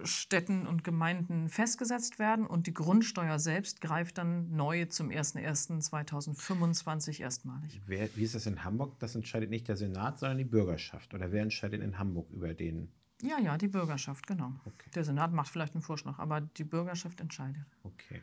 Städten 0.04 0.66
und 0.66 0.84
Gemeinden 0.84 1.48
festgesetzt 1.48 2.18
werden 2.18 2.46
und 2.46 2.66
die 2.66 2.74
Grundsteuer 2.74 3.38
selbst 3.38 3.80
greift 3.80 4.18
dann 4.18 4.54
neu 4.54 4.84
zum 4.86 5.08
01.01.2025 5.10 7.20
erstmalig. 7.20 7.80
Wer, 7.86 8.08
wie 8.16 8.24
ist 8.24 8.34
das 8.34 8.46
in 8.46 8.64
Hamburg? 8.64 8.98
Das 8.98 9.14
entscheidet 9.14 9.50
nicht 9.50 9.68
der 9.68 9.76
Senat, 9.76 10.18
sondern 10.18 10.38
die 10.38 10.44
Bürgerschaft. 10.44 11.14
Oder 11.14 11.30
wer 11.32 11.42
entscheidet 11.42 11.82
in 11.82 11.98
Hamburg 11.98 12.30
über 12.30 12.54
den? 12.54 12.90
Ja, 13.22 13.38
ja, 13.38 13.58
die 13.58 13.68
Bürgerschaft, 13.68 14.26
genau. 14.26 14.54
Okay. 14.64 14.88
Der 14.94 15.04
Senat 15.04 15.32
macht 15.32 15.48
vielleicht 15.48 15.74
einen 15.74 15.82
Vorschlag, 15.82 16.18
aber 16.18 16.40
die 16.40 16.64
Bürgerschaft 16.64 17.20
entscheidet. 17.20 17.66
Okay. 17.82 18.22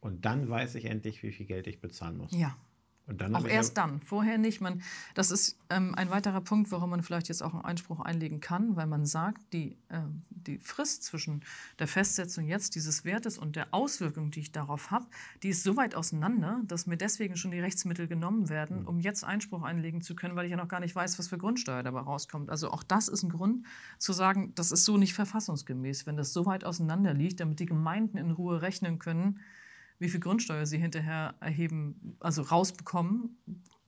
Und 0.00 0.24
dann 0.24 0.48
weiß 0.48 0.76
ich 0.76 0.86
endlich, 0.86 1.22
wie 1.22 1.32
viel 1.32 1.44
Geld 1.46 1.66
ich 1.66 1.80
bezahlen 1.80 2.16
muss. 2.16 2.32
Ja, 2.32 2.56
auch 3.34 3.46
erst 3.46 3.76
dann, 3.76 4.00
vorher 4.00 4.38
nicht. 4.38 4.60
Man, 4.60 4.82
das 5.14 5.30
ist 5.30 5.58
ähm, 5.68 5.94
ein 5.94 6.10
weiterer 6.10 6.40
Punkt, 6.40 6.70
warum 6.70 6.90
man 6.90 7.02
vielleicht 7.02 7.28
jetzt 7.28 7.42
auch 7.42 7.54
einen 7.54 7.64
Einspruch 7.64 8.00
einlegen 8.00 8.40
kann, 8.40 8.76
weil 8.76 8.86
man 8.86 9.06
sagt, 9.06 9.40
die, 9.52 9.76
äh, 9.88 10.00
die 10.28 10.58
Frist 10.58 11.04
zwischen 11.04 11.42
der 11.78 11.88
Festsetzung 11.88 12.46
jetzt 12.46 12.74
dieses 12.74 13.04
Wertes 13.04 13.38
und 13.38 13.56
der 13.56 13.68
Auswirkung, 13.72 14.30
die 14.30 14.40
ich 14.40 14.52
darauf 14.52 14.90
habe, 14.90 15.06
die 15.42 15.48
ist 15.48 15.64
so 15.64 15.76
weit 15.76 15.94
auseinander, 15.94 16.60
dass 16.64 16.86
mir 16.86 16.96
deswegen 16.96 17.36
schon 17.36 17.50
die 17.50 17.60
Rechtsmittel 17.60 18.06
genommen 18.06 18.48
werden, 18.48 18.86
um 18.86 19.00
jetzt 19.00 19.24
Einspruch 19.24 19.62
einlegen 19.62 20.02
zu 20.02 20.14
können, 20.14 20.36
weil 20.36 20.44
ich 20.44 20.50
ja 20.52 20.56
noch 20.56 20.68
gar 20.68 20.80
nicht 20.80 20.94
weiß, 20.94 21.18
was 21.18 21.28
für 21.28 21.38
Grundsteuer 21.38 21.82
dabei 21.82 22.00
rauskommt. 22.00 22.50
Also 22.50 22.70
auch 22.70 22.82
das 22.82 23.08
ist 23.08 23.22
ein 23.22 23.30
Grund 23.30 23.66
zu 23.98 24.12
sagen, 24.12 24.52
das 24.54 24.70
ist 24.72 24.84
so 24.84 24.96
nicht 24.96 25.14
verfassungsgemäß, 25.14 26.06
wenn 26.06 26.16
das 26.16 26.32
so 26.32 26.46
weit 26.46 26.64
auseinander 26.64 27.14
liegt, 27.14 27.40
damit 27.40 27.60
die 27.60 27.66
Gemeinden 27.66 28.18
in 28.18 28.30
Ruhe 28.30 28.62
rechnen 28.62 28.98
können, 28.98 29.40
wie 30.00 30.08
viel 30.08 30.18
Grundsteuer 30.18 30.66
sie 30.66 30.78
hinterher 30.78 31.34
erheben, 31.40 32.16
also 32.18 32.42
rausbekommen. 32.42 33.36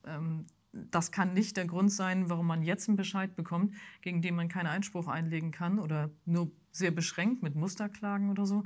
Ähm, 0.07 0.47
das 0.73 1.11
kann 1.11 1.35
nicht 1.35 1.57
der 1.57 1.67
Grund 1.67 1.93
sein, 1.93 2.31
warum 2.31 2.47
man 2.47 2.63
jetzt 2.63 2.89
einen 2.89 2.97
Bescheid 2.97 3.35
bekommt, 3.35 3.75
gegen 4.03 4.23
den 4.23 4.37
man 4.37 4.49
keinen 4.49 4.69
Einspruch 4.69 5.09
einlegen 5.09 5.51
kann 5.51 5.79
oder 5.79 6.11
nur 6.25 6.51
sehr 6.71 6.91
beschränkt 6.91 7.43
mit 7.43 7.57
Musterklagen 7.57 8.31
oder 8.31 8.47
so. 8.47 8.63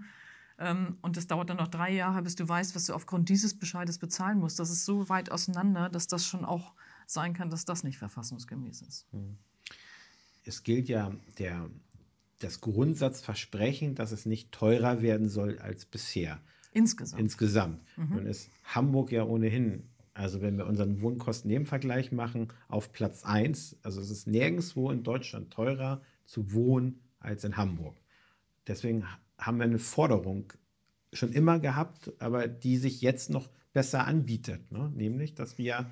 Ähm, 0.58 0.98
und 1.02 1.16
es 1.16 1.26
dauert 1.26 1.50
dann 1.50 1.56
noch 1.56 1.68
drei 1.68 1.92
Jahre, 1.92 2.22
bis 2.22 2.34
du 2.34 2.48
weißt, 2.48 2.74
was 2.74 2.86
du 2.86 2.94
aufgrund 2.94 3.28
dieses 3.28 3.58
Bescheides 3.58 3.98
bezahlen 3.98 4.38
musst. 4.38 4.58
Das 4.58 4.70
ist 4.70 4.84
so 4.84 5.08
weit 5.08 5.30
auseinander, 5.30 5.88
dass 5.88 6.06
das 6.06 6.26
schon 6.26 6.44
auch 6.44 6.74
sein 7.06 7.32
kann, 7.32 7.50
dass 7.50 7.64
das 7.64 7.84
nicht 7.84 7.98
verfassungsgemäß 7.98 8.82
ist. 8.82 9.06
Hm. 9.12 9.38
Es 10.44 10.62
gilt 10.62 10.88
ja 10.88 11.12
der, 11.38 11.68
das 12.38 12.60
Grundsatzversprechen, 12.60 13.94
dass 13.94 14.12
es 14.12 14.26
nicht 14.26 14.52
teurer 14.52 15.02
werden 15.02 15.28
soll 15.28 15.58
als 15.58 15.84
bisher. 15.84 16.40
Insgesamt. 16.76 17.20
Insgesamt. 17.20 17.80
Mhm. 17.96 18.16
Nun 18.16 18.26
ist 18.26 18.50
Hamburg 18.64 19.10
ja 19.10 19.24
ohnehin, 19.24 19.88
also 20.12 20.42
wenn 20.42 20.58
wir 20.58 20.66
unseren 20.66 21.00
Wohnkosten-Nebenvergleich 21.00 22.12
machen, 22.12 22.48
auf 22.68 22.92
Platz 22.92 23.24
1. 23.24 23.76
Also 23.82 24.02
es 24.02 24.10
ist 24.10 24.26
nirgendwo 24.26 24.90
in 24.90 25.02
Deutschland 25.02 25.50
teurer 25.50 26.02
zu 26.26 26.52
wohnen 26.52 27.00
als 27.18 27.44
in 27.44 27.56
Hamburg. 27.56 27.96
Deswegen 28.66 29.04
haben 29.38 29.56
wir 29.56 29.64
eine 29.64 29.78
Forderung 29.78 30.52
schon 31.14 31.32
immer 31.32 31.60
gehabt, 31.60 32.12
aber 32.18 32.46
die 32.46 32.76
sich 32.76 33.00
jetzt 33.00 33.30
noch 33.30 33.48
besser 33.72 34.06
anbietet. 34.06 34.70
Ne? 34.70 34.92
Nämlich, 34.94 35.34
dass 35.34 35.56
wir 35.56 35.86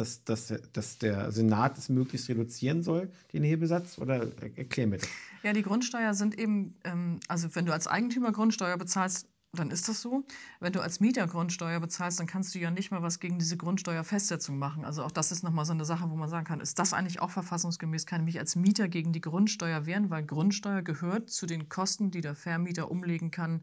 dass, 0.00 0.24
dass, 0.24 0.54
dass 0.72 0.98
der 0.98 1.30
Senat 1.30 1.76
es 1.76 1.88
möglichst 1.88 2.28
reduzieren 2.28 2.82
soll, 2.82 3.10
den 3.32 3.44
Hebesatz? 3.44 3.98
Oder 3.98 4.26
erklär 4.56 4.86
mir 4.86 4.98
das. 4.98 5.08
Ja, 5.42 5.52
die 5.52 5.62
Grundsteuer 5.62 6.14
sind 6.14 6.38
eben, 6.38 6.74
ähm, 6.84 7.20
also 7.28 7.54
wenn 7.54 7.66
du 7.66 7.72
als 7.72 7.86
Eigentümer 7.86 8.32
Grundsteuer 8.32 8.78
bezahlst, 8.78 9.28
dann 9.52 9.70
ist 9.70 9.88
das 9.88 10.00
so. 10.00 10.24
Wenn 10.60 10.72
du 10.72 10.80
als 10.80 11.00
Mieter 11.00 11.26
Grundsteuer 11.26 11.80
bezahlst, 11.80 12.20
dann 12.20 12.26
kannst 12.26 12.54
du 12.54 12.58
ja 12.60 12.70
nicht 12.70 12.90
mal 12.92 13.02
was 13.02 13.18
gegen 13.18 13.38
diese 13.38 13.56
Grundsteuerfestsetzung 13.56 14.58
machen. 14.58 14.84
Also 14.84 15.02
auch 15.02 15.10
das 15.10 15.32
ist 15.32 15.42
nochmal 15.42 15.64
so 15.64 15.72
eine 15.72 15.84
Sache, 15.84 16.08
wo 16.08 16.16
man 16.16 16.28
sagen 16.28 16.46
kann, 16.46 16.60
ist 16.60 16.78
das 16.78 16.92
eigentlich 16.92 17.20
auch 17.20 17.30
verfassungsgemäß? 17.30 18.06
Kann 18.06 18.20
ich 18.20 18.26
mich 18.26 18.38
als 18.38 18.54
Mieter 18.54 18.88
gegen 18.88 19.12
die 19.12 19.20
Grundsteuer 19.20 19.86
wehren? 19.86 20.10
Weil 20.10 20.24
Grundsteuer 20.24 20.82
gehört 20.82 21.30
zu 21.30 21.46
den 21.46 21.68
Kosten, 21.68 22.12
die 22.12 22.20
der 22.20 22.36
Vermieter 22.36 22.90
umlegen 22.90 23.30
kann 23.32 23.62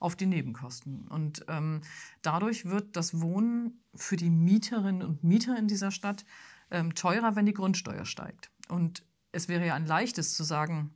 auf 0.00 0.16
die 0.16 0.26
Nebenkosten. 0.26 1.06
Und 1.06 1.44
ähm, 1.48 1.82
dadurch 2.22 2.64
wird 2.64 2.96
das 2.96 3.20
Wohnen 3.20 3.80
für 3.94 4.16
die 4.16 4.30
Mieterinnen 4.30 5.02
und 5.02 5.22
Mieter 5.22 5.56
in 5.56 5.68
dieser 5.68 5.92
Stadt 5.92 6.24
ähm, 6.70 6.94
teurer, 6.94 7.36
wenn 7.36 7.46
die 7.46 7.54
Grundsteuer 7.54 8.04
steigt. 8.04 8.50
Und 8.68 9.04
es 9.30 9.48
wäre 9.48 9.66
ja 9.66 9.74
ein 9.74 9.86
leichtes 9.86 10.34
zu 10.34 10.42
sagen, 10.42 10.94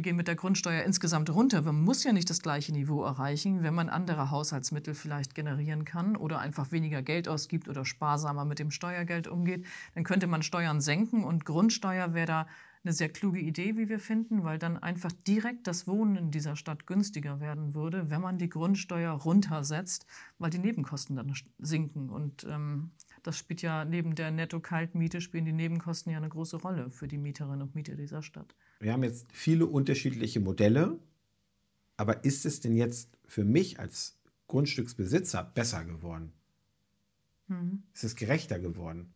wir 0.00 0.02
gehen 0.02 0.16
mit 0.16 0.28
der 0.28 0.34
Grundsteuer 0.34 0.84
insgesamt 0.84 1.28
runter. 1.28 1.60
Man 1.60 1.82
muss 1.82 2.04
ja 2.04 2.14
nicht 2.14 2.30
das 2.30 2.40
gleiche 2.40 2.72
Niveau 2.72 3.04
erreichen, 3.04 3.62
wenn 3.62 3.74
man 3.74 3.90
andere 3.90 4.30
Haushaltsmittel 4.30 4.94
vielleicht 4.94 5.34
generieren 5.34 5.84
kann 5.84 6.16
oder 6.16 6.38
einfach 6.38 6.72
weniger 6.72 7.02
Geld 7.02 7.28
ausgibt 7.28 7.68
oder 7.68 7.84
sparsamer 7.84 8.46
mit 8.46 8.58
dem 8.58 8.70
Steuergeld 8.70 9.28
umgeht. 9.28 9.66
Dann 9.94 10.04
könnte 10.04 10.26
man 10.26 10.42
Steuern 10.42 10.80
senken 10.80 11.22
und 11.22 11.44
Grundsteuer 11.44 12.14
wäre 12.14 12.26
da 12.26 12.46
eine 12.82 12.94
sehr 12.94 13.10
kluge 13.10 13.40
Idee, 13.40 13.76
wie 13.76 13.90
wir 13.90 14.00
finden, 14.00 14.42
weil 14.42 14.58
dann 14.58 14.78
einfach 14.78 15.12
direkt 15.12 15.66
das 15.66 15.86
Wohnen 15.86 16.16
in 16.16 16.30
dieser 16.30 16.56
Stadt 16.56 16.86
günstiger 16.86 17.38
werden 17.38 17.74
würde, 17.74 18.08
wenn 18.08 18.22
man 18.22 18.38
die 18.38 18.48
Grundsteuer 18.48 19.12
runtersetzt, 19.12 20.06
weil 20.38 20.48
die 20.48 20.60
Nebenkosten 20.60 21.16
dann 21.16 21.34
sinken. 21.58 22.08
Und 22.08 22.44
ähm, 22.44 22.92
das 23.22 23.36
spielt 23.36 23.60
ja 23.60 23.84
neben 23.84 24.14
der 24.14 24.30
Netto-Kaltmiete, 24.30 25.20
spielen 25.20 25.44
die 25.44 25.52
Nebenkosten 25.52 26.10
ja 26.10 26.16
eine 26.16 26.30
große 26.30 26.56
Rolle 26.56 26.90
für 26.90 27.06
die 27.06 27.18
Mieterinnen 27.18 27.60
und 27.60 27.74
Mieter 27.74 27.96
dieser 27.96 28.22
Stadt. 28.22 28.54
Wir 28.80 28.94
haben 28.94 29.04
jetzt 29.04 29.26
viele 29.30 29.66
unterschiedliche 29.66 30.40
Modelle, 30.40 30.98
aber 31.98 32.24
ist 32.24 32.46
es 32.46 32.60
denn 32.60 32.74
jetzt 32.74 33.10
für 33.26 33.44
mich 33.44 33.78
als 33.78 34.18
Grundstücksbesitzer 34.48 35.44
besser 35.44 35.84
geworden? 35.84 36.32
Mhm. 37.46 37.82
Ist 37.92 38.04
es 38.04 38.16
gerechter 38.16 38.58
geworden? 38.58 39.12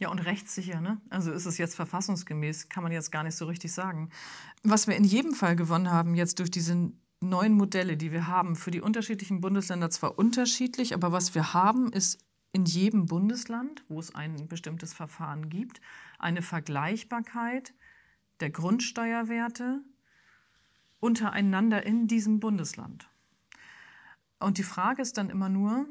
Ja, 0.00 0.10
und 0.10 0.18
rechtssicher, 0.18 0.80
ne? 0.80 1.00
Also 1.08 1.32
ist 1.32 1.46
es 1.46 1.56
jetzt 1.56 1.76
verfassungsgemäß, 1.76 2.68
kann 2.68 2.82
man 2.82 2.92
jetzt 2.92 3.10
gar 3.10 3.22
nicht 3.22 3.36
so 3.36 3.46
richtig 3.46 3.72
sagen. 3.72 4.10
Was 4.62 4.88
wir 4.88 4.96
in 4.96 5.04
jedem 5.04 5.34
Fall 5.34 5.56
gewonnen 5.56 5.90
haben, 5.90 6.14
jetzt 6.14 6.40
durch 6.40 6.50
diese 6.50 6.92
neuen 7.20 7.54
Modelle, 7.54 7.96
die 7.96 8.12
wir 8.12 8.26
haben, 8.26 8.56
für 8.56 8.70
die 8.70 8.80
unterschiedlichen 8.80 9.40
Bundesländer 9.40 9.90
zwar 9.90 10.18
unterschiedlich, 10.18 10.94
aber 10.94 11.12
was 11.12 11.34
wir 11.34 11.52
haben, 11.52 11.92
ist 11.92 12.18
in 12.52 12.64
jedem 12.64 13.06
Bundesland, 13.06 13.84
wo 13.88 14.00
es 14.00 14.14
ein 14.14 14.48
bestimmtes 14.48 14.94
Verfahren 14.94 15.48
gibt, 15.48 15.80
eine 16.18 16.42
Vergleichbarkeit 16.42 17.72
der 18.40 18.50
Grundsteuerwerte 18.50 19.82
untereinander 21.00 21.84
in 21.84 22.06
diesem 22.06 22.40
Bundesland. 22.40 23.08
Und 24.38 24.58
die 24.58 24.64
Frage 24.64 25.02
ist 25.02 25.18
dann 25.18 25.30
immer 25.30 25.48
nur, 25.48 25.86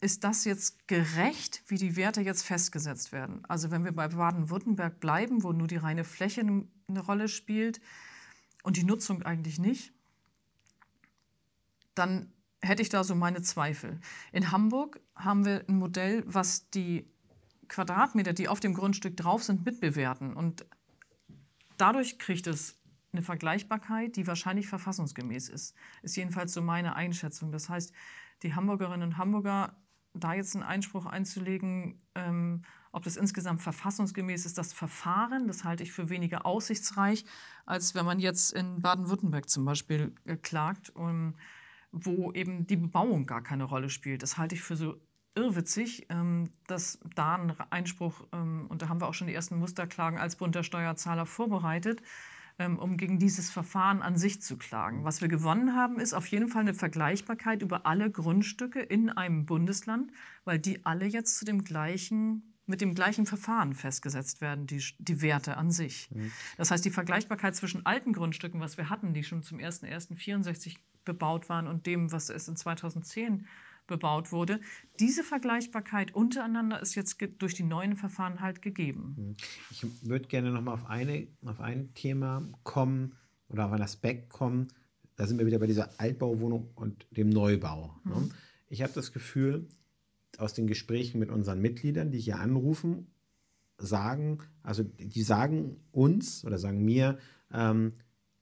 ist 0.00 0.24
das 0.24 0.44
jetzt 0.44 0.86
gerecht, 0.86 1.62
wie 1.66 1.78
die 1.78 1.96
Werte 1.96 2.20
jetzt 2.20 2.42
festgesetzt 2.42 3.12
werden? 3.12 3.42
Also 3.48 3.70
wenn 3.70 3.84
wir 3.84 3.92
bei 3.92 4.08
Baden-Württemberg 4.08 5.00
bleiben, 5.00 5.42
wo 5.42 5.52
nur 5.52 5.66
die 5.66 5.76
reine 5.76 6.04
Fläche 6.04 6.42
eine 6.42 7.00
Rolle 7.00 7.28
spielt 7.28 7.80
und 8.62 8.76
die 8.76 8.84
Nutzung 8.84 9.22
eigentlich 9.22 9.58
nicht, 9.58 9.92
dann 11.94 12.32
hätte 12.60 12.82
ich 12.82 12.88
da 12.88 13.04
so 13.04 13.14
meine 13.14 13.42
Zweifel. 13.42 14.00
In 14.32 14.50
Hamburg 14.50 15.00
haben 15.14 15.44
wir 15.44 15.64
ein 15.68 15.78
Modell, 15.78 16.22
was 16.26 16.68
die 16.70 17.10
Quadratmeter, 17.68 18.32
die 18.32 18.48
auf 18.48 18.60
dem 18.60 18.74
Grundstück 18.74 19.16
drauf 19.16 19.42
sind, 19.42 19.64
mitbewerten. 19.64 20.34
Und 20.34 20.66
dadurch 21.76 22.18
kriegt 22.18 22.46
es 22.46 22.78
eine 23.12 23.22
Vergleichbarkeit, 23.22 24.16
die 24.16 24.26
wahrscheinlich 24.26 24.66
verfassungsgemäß 24.66 25.48
ist. 25.48 25.74
Ist 26.02 26.16
jedenfalls 26.16 26.52
so 26.52 26.62
meine 26.62 26.96
Einschätzung. 26.96 27.52
Das 27.52 27.68
heißt, 27.68 27.92
die 28.42 28.54
Hamburgerinnen 28.54 29.08
und 29.08 29.18
Hamburger 29.18 29.76
da 30.14 30.32
jetzt 30.34 30.54
einen 30.54 30.64
Einspruch 30.64 31.06
einzulegen, 31.06 32.00
ähm, 32.14 32.62
ob 32.92 33.02
das 33.02 33.16
insgesamt 33.16 33.60
verfassungsgemäß 33.60 34.46
ist, 34.46 34.56
das 34.56 34.72
Verfahren, 34.72 35.48
das 35.48 35.64
halte 35.64 35.82
ich 35.82 35.90
für 35.92 36.08
weniger 36.08 36.46
aussichtsreich, 36.46 37.24
als 37.66 37.96
wenn 37.96 38.04
man 38.04 38.20
jetzt 38.20 38.52
in 38.52 38.80
Baden-Württemberg 38.80 39.50
zum 39.50 39.64
Beispiel 39.64 40.14
äh, 40.24 40.36
klagt, 40.36 40.94
um, 40.94 41.34
wo 41.90 42.30
eben 42.32 42.66
die 42.66 42.76
Bebauung 42.76 43.26
gar 43.26 43.42
keine 43.42 43.64
Rolle 43.64 43.90
spielt. 43.90 44.22
Das 44.22 44.38
halte 44.38 44.54
ich 44.54 44.62
für 44.62 44.76
so 44.76 44.96
irrwitzig, 45.34 46.06
ähm, 46.10 46.50
dass 46.66 46.98
da 47.14 47.36
ein 47.36 47.54
Einspruch, 47.70 48.26
ähm, 48.32 48.66
und 48.68 48.82
da 48.82 48.88
haben 48.88 49.00
wir 49.00 49.08
auch 49.08 49.14
schon 49.14 49.26
die 49.26 49.34
ersten 49.34 49.58
Musterklagen 49.58 50.18
als 50.18 50.36
bunter 50.36 50.62
Steuerzahler 50.62 51.26
vorbereitet, 51.26 52.02
ähm, 52.58 52.78
um 52.78 52.96
gegen 52.96 53.18
dieses 53.18 53.50
Verfahren 53.50 54.00
an 54.00 54.16
sich 54.16 54.40
zu 54.40 54.56
klagen. 54.56 55.04
Was 55.04 55.20
wir 55.20 55.28
gewonnen 55.28 55.74
haben, 55.74 55.98
ist 55.98 56.14
auf 56.14 56.26
jeden 56.28 56.48
Fall 56.48 56.62
eine 56.62 56.74
Vergleichbarkeit 56.74 57.62
über 57.62 57.86
alle 57.86 58.10
Grundstücke 58.10 58.80
in 58.80 59.10
einem 59.10 59.44
Bundesland, 59.46 60.12
weil 60.44 60.58
die 60.58 60.86
alle 60.86 61.06
jetzt 61.06 61.38
zu 61.38 61.44
dem 61.44 61.64
gleichen 61.64 62.50
mit 62.66 62.80
dem 62.80 62.94
gleichen 62.94 63.26
Verfahren 63.26 63.74
festgesetzt 63.74 64.40
werden, 64.40 64.66
die, 64.66 64.82
die 64.98 65.20
Werte 65.20 65.58
an 65.58 65.70
sich. 65.70 66.08
Mhm. 66.10 66.32
Das 66.56 66.70
heißt, 66.70 66.82
die 66.82 66.90
Vergleichbarkeit 66.90 67.54
zwischen 67.54 67.84
alten 67.84 68.14
Grundstücken, 68.14 68.58
was 68.58 68.78
wir 68.78 68.88
hatten, 68.88 69.12
die 69.12 69.22
schon 69.22 69.42
zum 69.42 69.58
01.01.64 69.58 70.76
bebaut 71.04 71.50
waren, 71.50 71.66
und 71.66 71.86
dem, 71.86 72.10
was 72.10 72.30
es 72.30 72.48
in 72.48 72.56
2010 72.56 73.46
bebaut 73.86 74.32
wurde. 74.32 74.60
Diese 75.00 75.22
Vergleichbarkeit 75.22 76.14
untereinander 76.14 76.80
ist 76.80 76.94
jetzt 76.94 77.18
durch 77.38 77.54
die 77.54 77.62
neuen 77.62 77.96
Verfahren 77.96 78.40
halt 78.40 78.62
gegeben. 78.62 79.14
Hm. 79.16 79.36
Ich 79.70 79.86
würde 80.08 80.26
gerne 80.26 80.50
noch 80.50 80.62
mal 80.62 80.74
auf, 80.74 80.86
eine, 80.86 81.28
auf 81.44 81.60
ein 81.60 81.94
Thema 81.94 82.48
kommen 82.62 83.14
oder 83.48 83.66
auf 83.66 83.72
einen 83.72 83.82
Aspekt 83.82 84.30
kommen. 84.30 84.68
Da 85.16 85.26
sind 85.26 85.38
wir 85.38 85.46
wieder 85.46 85.58
bei 85.58 85.66
dieser 85.66 85.90
Altbauwohnung 85.98 86.70
und 86.74 87.06
dem 87.10 87.28
Neubau. 87.28 87.94
Ne? 88.04 88.14
Mhm. 88.16 88.30
Ich 88.68 88.82
habe 88.82 88.92
das 88.92 89.12
Gefühl, 89.12 89.68
aus 90.38 90.54
den 90.54 90.66
Gesprächen 90.66 91.20
mit 91.20 91.30
unseren 91.30 91.60
Mitgliedern, 91.60 92.10
die 92.10 92.18
hier 92.18 92.38
anrufen, 92.38 93.06
sagen, 93.78 94.38
also 94.62 94.82
die 94.82 95.22
sagen 95.22 95.76
uns 95.92 96.44
oder 96.44 96.58
sagen 96.58 96.84
mir, 96.84 97.18
ähm, 97.52 97.92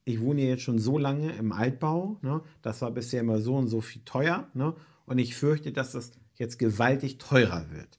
ich 0.04 0.20
wohne 0.20 0.42
jetzt 0.42 0.62
schon 0.62 0.78
so 0.78 0.98
lange 0.98 1.32
im 1.32 1.52
Altbau, 1.52 2.18
ne, 2.22 2.42
das 2.60 2.82
war 2.82 2.90
bisher 2.90 3.20
immer 3.20 3.40
so 3.40 3.56
und 3.56 3.68
so 3.68 3.80
viel 3.80 4.02
teuer, 4.04 4.48
ne, 4.54 4.74
und 5.12 5.18
ich 5.18 5.34
fürchte, 5.34 5.72
dass 5.72 5.92
das 5.92 6.12
jetzt 6.36 6.58
gewaltig 6.58 7.18
teurer 7.18 7.70
wird. 7.70 7.98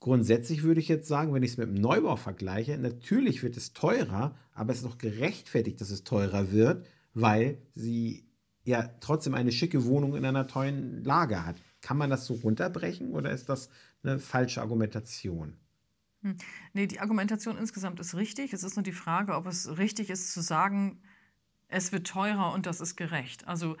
Grundsätzlich 0.00 0.64
würde 0.64 0.80
ich 0.80 0.88
jetzt 0.88 1.06
sagen, 1.06 1.32
wenn 1.32 1.44
ich 1.44 1.52
es 1.52 1.56
mit 1.56 1.68
dem 1.68 1.80
Neubau 1.80 2.16
vergleiche, 2.16 2.76
natürlich 2.76 3.44
wird 3.44 3.56
es 3.56 3.72
teurer, 3.72 4.36
aber 4.52 4.72
es 4.72 4.78
ist 4.78 4.86
doch 4.86 4.98
gerechtfertigt, 4.98 5.80
dass 5.80 5.90
es 5.90 6.02
teurer 6.02 6.50
wird, 6.50 6.84
weil 7.14 7.58
sie 7.74 8.28
ja 8.64 8.90
trotzdem 9.00 9.34
eine 9.34 9.52
schicke 9.52 9.84
Wohnung 9.84 10.16
in 10.16 10.24
einer 10.24 10.48
tollen 10.48 11.04
Lage 11.04 11.46
hat. 11.46 11.62
Kann 11.80 11.96
man 11.96 12.10
das 12.10 12.26
so 12.26 12.34
runterbrechen 12.34 13.12
oder 13.12 13.30
ist 13.30 13.48
das 13.48 13.70
eine 14.02 14.18
falsche 14.18 14.60
Argumentation? 14.60 15.56
Hm. 16.22 16.36
Nee, 16.72 16.88
die 16.88 16.98
Argumentation 16.98 17.56
insgesamt 17.56 18.00
ist 18.00 18.16
richtig. 18.16 18.52
Es 18.52 18.64
ist 18.64 18.74
nur 18.74 18.82
die 18.82 18.90
Frage, 18.90 19.34
ob 19.36 19.46
es 19.46 19.78
richtig 19.78 20.10
ist 20.10 20.32
zu 20.32 20.40
sagen, 20.40 21.00
es 21.68 21.92
wird 21.92 22.08
teurer 22.08 22.52
und 22.52 22.66
das 22.66 22.80
ist 22.80 22.96
gerecht. 22.96 23.46
Also 23.46 23.76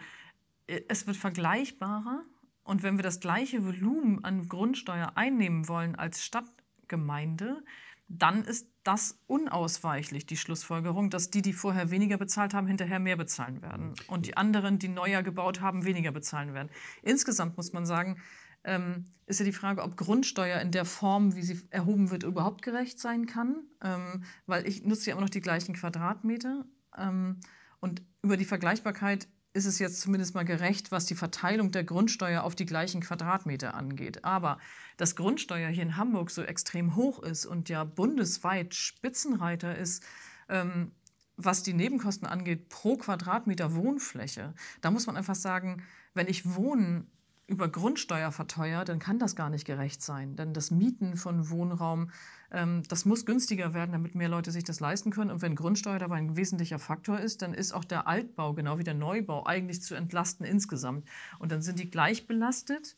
äh, 0.68 0.82
es 0.88 1.08
wird 1.08 1.16
vergleichbarer 1.16 2.24
und 2.66 2.82
wenn 2.82 2.96
wir 2.96 3.02
das 3.02 3.20
gleiche 3.20 3.64
Volumen 3.64 4.24
an 4.24 4.48
Grundsteuer 4.48 5.12
einnehmen 5.14 5.68
wollen 5.68 5.94
als 5.94 6.24
Stadtgemeinde, 6.24 7.62
dann 8.08 8.44
ist 8.44 8.68
das 8.84 9.18
unausweichlich 9.26 10.26
die 10.26 10.36
Schlussfolgerung, 10.36 11.10
dass 11.10 11.30
die, 11.30 11.42
die 11.42 11.52
vorher 11.52 11.90
weniger 11.90 12.18
bezahlt 12.18 12.54
haben, 12.54 12.66
hinterher 12.66 12.98
mehr 12.98 13.16
bezahlen 13.16 13.62
werden. 13.62 13.94
Und 14.08 14.26
die 14.26 14.36
anderen, 14.36 14.78
die 14.78 14.88
neuer 14.88 15.22
gebaut 15.22 15.60
haben, 15.60 15.84
weniger 15.84 16.12
bezahlen 16.12 16.54
werden. 16.54 16.70
Insgesamt 17.02 17.56
muss 17.56 17.72
man 17.72 17.86
sagen, 17.86 18.20
ähm, 18.64 19.06
ist 19.26 19.40
ja 19.40 19.44
die 19.44 19.52
Frage, 19.52 19.82
ob 19.82 19.96
Grundsteuer 19.96 20.60
in 20.60 20.70
der 20.70 20.84
Form, 20.84 21.34
wie 21.34 21.42
sie 21.42 21.60
erhoben 21.70 22.10
wird, 22.10 22.24
überhaupt 22.24 22.62
gerecht 22.62 22.98
sein 22.98 23.26
kann, 23.26 23.64
ähm, 23.82 24.24
weil 24.46 24.66
ich 24.68 24.84
nutze 24.84 25.10
ja 25.10 25.16
immer 25.16 25.22
noch 25.22 25.30
die 25.30 25.40
gleichen 25.40 25.74
Quadratmeter. 25.74 26.64
Ähm, 26.96 27.40
und 27.80 28.02
über 28.22 28.36
die 28.36 28.44
Vergleichbarkeit 28.44 29.28
ist 29.56 29.64
es 29.64 29.78
jetzt 29.78 30.02
zumindest 30.02 30.34
mal 30.34 30.44
gerecht, 30.44 30.92
was 30.92 31.06
die 31.06 31.14
Verteilung 31.14 31.72
der 31.72 31.82
Grundsteuer 31.82 32.42
auf 32.42 32.54
die 32.54 32.66
gleichen 32.66 33.00
Quadratmeter 33.00 33.74
angeht. 33.74 34.22
Aber 34.22 34.58
dass 34.98 35.16
Grundsteuer 35.16 35.70
hier 35.70 35.82
in 35.82 35.96
Hamburg 35.96 36.30
so 36.30 36.42
extrem 36.42 36.94
hoch 36.94 37.22
ist 37.22 37.46
und 37.46 37.70
ja 37.70 37.82
bundesweit 37.84 38.74
Spitzenreiter 38.74 39.76
ist, 39.76 40.04
ähm, 40.50 40.92
was 41.38 41.62
die 41.62 41.72
Nebenkosten 41.72 42.28
angeht 42.28 42.68
pro 42.68 42.96
Quadratmeter 42.96 43.74
Wohnfläche, 43.74 44.54
da 44.82 44.90
muss 44.90 45.06
man 45.06 45.16
einfach 45.16 45.34
sagen, 45.34 45.82
wenn 46.12 46.28
ich 46.28 46.54
Wohnen 46.54 47.10
über 47.48 47.68
Grundsteuer 47.68 48.32
verteuert, 48.32 48.88
dann 48.88 48.98
kann 48.98 49.18
das 49.18 49.36
gar 49.36 49.50
nicht 49.50 49.64
gerecht 49.64 50.02
sein. 50.02 50.34
Denn 50.34 50.52
das 50.52 50.70
Mieten 50.70 51.16
von 51.16 51.48
Wohnraum, 51.48 52.10
ähm, 52.50 52.82
das 52.88 53.04
muss 53.04 53.24
günstiger 53.24 53.72
werden, 53.72 53.92
damit 53.92 54.14
mehr 54.16 54.28
Leute 54.28 54.50
sich 54.50 54.64
das 54.64 54.80
leisten 54.80 55.10
können. 55.10 55.30
Und 55.30 55.42
wenn 55.42 55.54
Grundsteuer 55.54 55.98
dabei 55.98 56.16
ein 56.16 56.36
wesentlicher 56.36 56.80
Faktor 56.80 57.20
ist, 57.20 57.42
dann 57.42 57.54
ist 57.54 57.72
auch 57.72 57.84
der 57.84 58.08
Altbau, 58.08 58.52
genau 58.54 58.78
wie 58.78 58.84
der 58.84 58.94
Neubau, 58.94 59.46
eigentlich 59.46 59.80
zu 59.80 59.94
entlasten 59.94 60.44
insgesamt. 60.44 61.08
Und 61.38 61.52
dann 61.52 61.62
sind 61.62 61.78
die 61.78 61.88
gleich 61.88 62.26
belastet. 62.26 62.96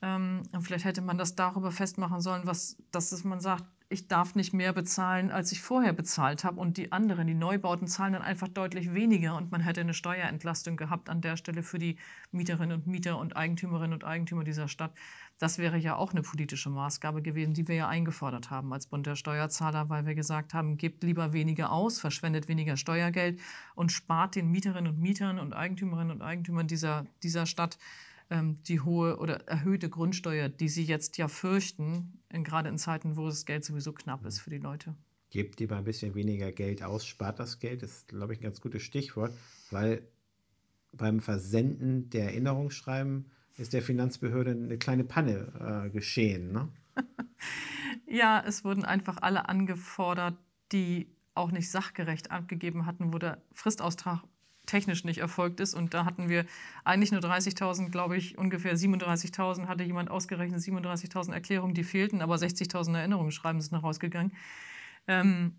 Ähm, 0.00 0.42
und 0.52 0.62
vielleicht 0.62 0.86
hätte 0.86 1.02
man 1.02 1.18
das 1.18 1.34
darüber 1.34 1.70
festmachen 1.70 2.22
sollen, 2.22 2.42
was, 2.46 2.76
dass 2.92 3.24
man 3.24 3.40
sagt, 3.40 3.64
ich 3.92 4.08
darf 4.08 4.34
nicht 4.34 4.52
mehr 4.54 4.72
bezahlen, 4.72 5.30
als 5.30 5.52
ich 5.52 5.60
vorher 5.60 5.92
bezahlt 5.92 6.44
habe. 6.44 6.58
Und 6.60 6.76
die 6.78 6.90
anderen, 6.92 7.26
die 7.26 7.34
Neubauten, 7.34 7.86
zahlen 7.86 8.14
dann 8.14 8.22
einfach 8.22 8.48
deutlich 8.48 8.94
weniger. 8.94 9.36
Und 9.36 9.52
man 9.52 9.60
hätte 9.60 9.82
eine 9.82 9.94
Steuerentlastung 9.94 10.76
gehabt 10.76 11.10
an 11.10 11.20
der 11.20 11.36
Stelle 11.36 11.62
für 11.62 11.78
die 11.78 11.96
Mieterinnen 12.30 12.78
und 12.78 12.86
Mieter 12.86 13.18
und 13.18 13.36
Eigentümerinnen 13.36 13.92
und 13.92 14.04
Eigentümer 14.04 14.44
dieser 14.44 14.68
Stadt. 14.68 14.92
Das 15.38 15.58
wäre 15.58 15.76
ja 15.76 15.96
auch 15.96 16.12
eine 16.12 16.22
politische 16.22 16.70
Maßgabe 16.70 17.20
gewesen, 17.20 17.52
die 17.52 17.68
wir 17.68 17.74
ja 17.74 17.88
eingefordert 17.88 18.50
haben 18.50 18.72
als 18.72 18.86
Bund 18.86 19.06
der 19.06 19.16
Steuerzahler, 19.16 19.88
weil 19.88 20.06
wir 20.06 20.14
gesagt 20.14 20.54
haben, 20.54 20.78
gebt 20.78 21.02
lieber 21.02 21.32
weniger 21.32 21.72
aus, 21.72 22.00
verschwendet 22.00 22.48
weniger 22.48 22.76
Steuergeld 22.76 23.40
und 23.74 23.92
spart 23.92 24.36
den 24.36 24.50
Mieterinnen 24.50 24.94
und 24.94 25.00
Mietern 25.00 25.38
und 25.38 25.52
Eigentümerinnen 25.52 26.12
und 26.12 26.22
Eigentümern 26.22 26.66
dieser, 26.66 27.06
dieser 27.22 27.46
Stadt 27.46 27.78
die 28.66 28.80
hohe 28.80 29.18
oder 29.18 29.46
erhöhte 29.48 29.90
Grundsteuer, 29.90 30.48
die 30.48 30.68
sie 30.68 30.84
jetzt 30.84 31.18
ja 31.18 31.28
fürchten, 31.28 32.22
in, 32.30 32.44
gerade 32.44 32.68
in 32.68 32.78
Zeiten, 32.78 33.16
wo 33.16 33.26
das 33.26 33.44
Geld 33.44 33.64
sowieso 33.64 33.92
knapp 33.92 34.24
ist 34.24 34.40
für 34.40 34.50
die 34.50 34.58
Leute. 34.58 34.94
Gebt 35.30 35.60
lieber 35.60 35.76
ein 35.76 35.84
bisschen 35.84 36.14
weniger 36.14 36.52
Geld 36.52 36.82
aus, 36.82 37.06
spart 37.06 37.38
das 37.38 37.58
Geld, 37.58 37.82
das 37.82 37.90
ist, 37.90 38.08
glaube 38.08 38.32
ich, 38.32 38.40
ein 38.40 38.44
ganz 38.44 38.60
gutes 38.60 38.82
Stichwort, 38.82 39.32
weil 39.70 40.02
beim 40.92 41.20
Versenden 41.20 42.10
der 42.10 42.26
Erinnerungsschreiben 42.26 43.30
ist 43.56 43.72
der 43.72 43.82
Finanzbehörde 43.82 44.52
eine 44.52 44.78
kleine 44.78 45.04
Panne 45.04 45.84
äh, 45.86 45.90
geschehen. 45.90 46.52
Ne? 46.52 46.68
ja, 48.06 48.42
es 48.46 48.64
wurden 48.64 48.84
einfach 48.84 49.18
alle 49.20 49.48
angefordert, 49.48 50.38
die 50.72 51.14
auch 51.34 51.50
nicht 51.50 51.70
sachgerecht 51.70 52.30
abgegeben 52.30 52.86
hatten, 52.86 53.12
wo 53.12 53.18
der 53.18 53.42
Fristaustrag 53.52 54.22
technisch 54.66 55.04
nicht 55.04 55.18
erfolgt 55.18 55.60
ist. 55.60 55.74
Und 55.74 55.94
da 55.94 56.04
hatten 56.04 56.28
wir 56.28 56.44
eigentlich 56.84 57.12
nur 57.12 57.20
30.000, 57.20 57.90
glaube 57.90 58.16
ich, 58.16 58.38
ungefähr 58.38 58.76
37.000 58.76 59.66
hatte 59.66 59.84
jemand 59.84 60.10
ausgerechnet, 60.10 60.60
37.000 60.60 61.32
Erklärungen, 61.32 61.74
die 61.74 61.84
fehlten, 61.84 62.22
aber 62.22 62.36
60.000 62.36 62.96
Erinnerungen 62.96 63.32
schreiben 63.32 63.60
sind 63.60 63.72
noch 63.72 63.82
rausgegangen. 63.82 64.32
Ähm, 65.06 65.56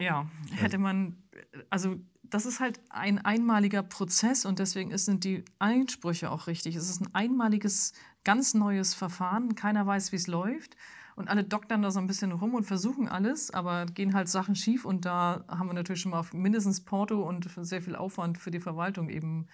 ja, 0.00 0.30
hätte 0.52 0.78
man, 0.78 1.22
also 1.68 2.00
das 2.22 2.46
ist 2.46 2.60
halt 2.60 2.80
ein 2.90 3.18
einmaliger 3.18 3.82
Prozess 3.82 4.44
und 4.44 4.58
deswegen 4.58 4.96
sind 4.96 5.24
die 5.24 5.44
Einsprüche 5.58 6.30
auch 6.30 6.46
richtig. 6.46 6.76
Es 6.76 6.88
ist 6.88 7.00
ein 7.00 7.14
einmaliges, 7.14 7.92
ganz 8.24 8.54
neues 8.54 8.94
Verfahren. 8.94 9.54
Keiner 9.54 9.86
weiß, 9.86 10.12
wie 10.12 10.16
es 10.16 10.26
läuft. 10.26 10.76
Und 11.20 11.28
alle 11.28 11.44
doktern 11.44 11.82
da 11.82 11.90
so 11.90 11.98
ein 11.98 12.06
bisschen 12.06 12.32
rum 12.32 12.54
und 12.54 12.64
versuchen 12.64 13.06
alles, 13.06 13.50
aber 13.50 13.84
gehen 13.84 14.14
halt 14.14 14.30
Sachen 14.30 14.56
schief. 14.56 14.86
Und 14.86 15.04
da 15.04 15.44
haben 15.48 15.66
wir 15.66 15.74
natürlich 15.74 16.00
schon 16.00 16.12
mal 16.12 16.24
mindestens 16.32 16.80
Porto 16.80 17.20
und 17.20 17.46
sehr 17.60 17.82
viel 17.82 17.94
Aufwand 17.94 18.38
für 18.38 18.50
die 18.50 18.58
Verwaltung 18.58 19.10
eben 19.10 19.46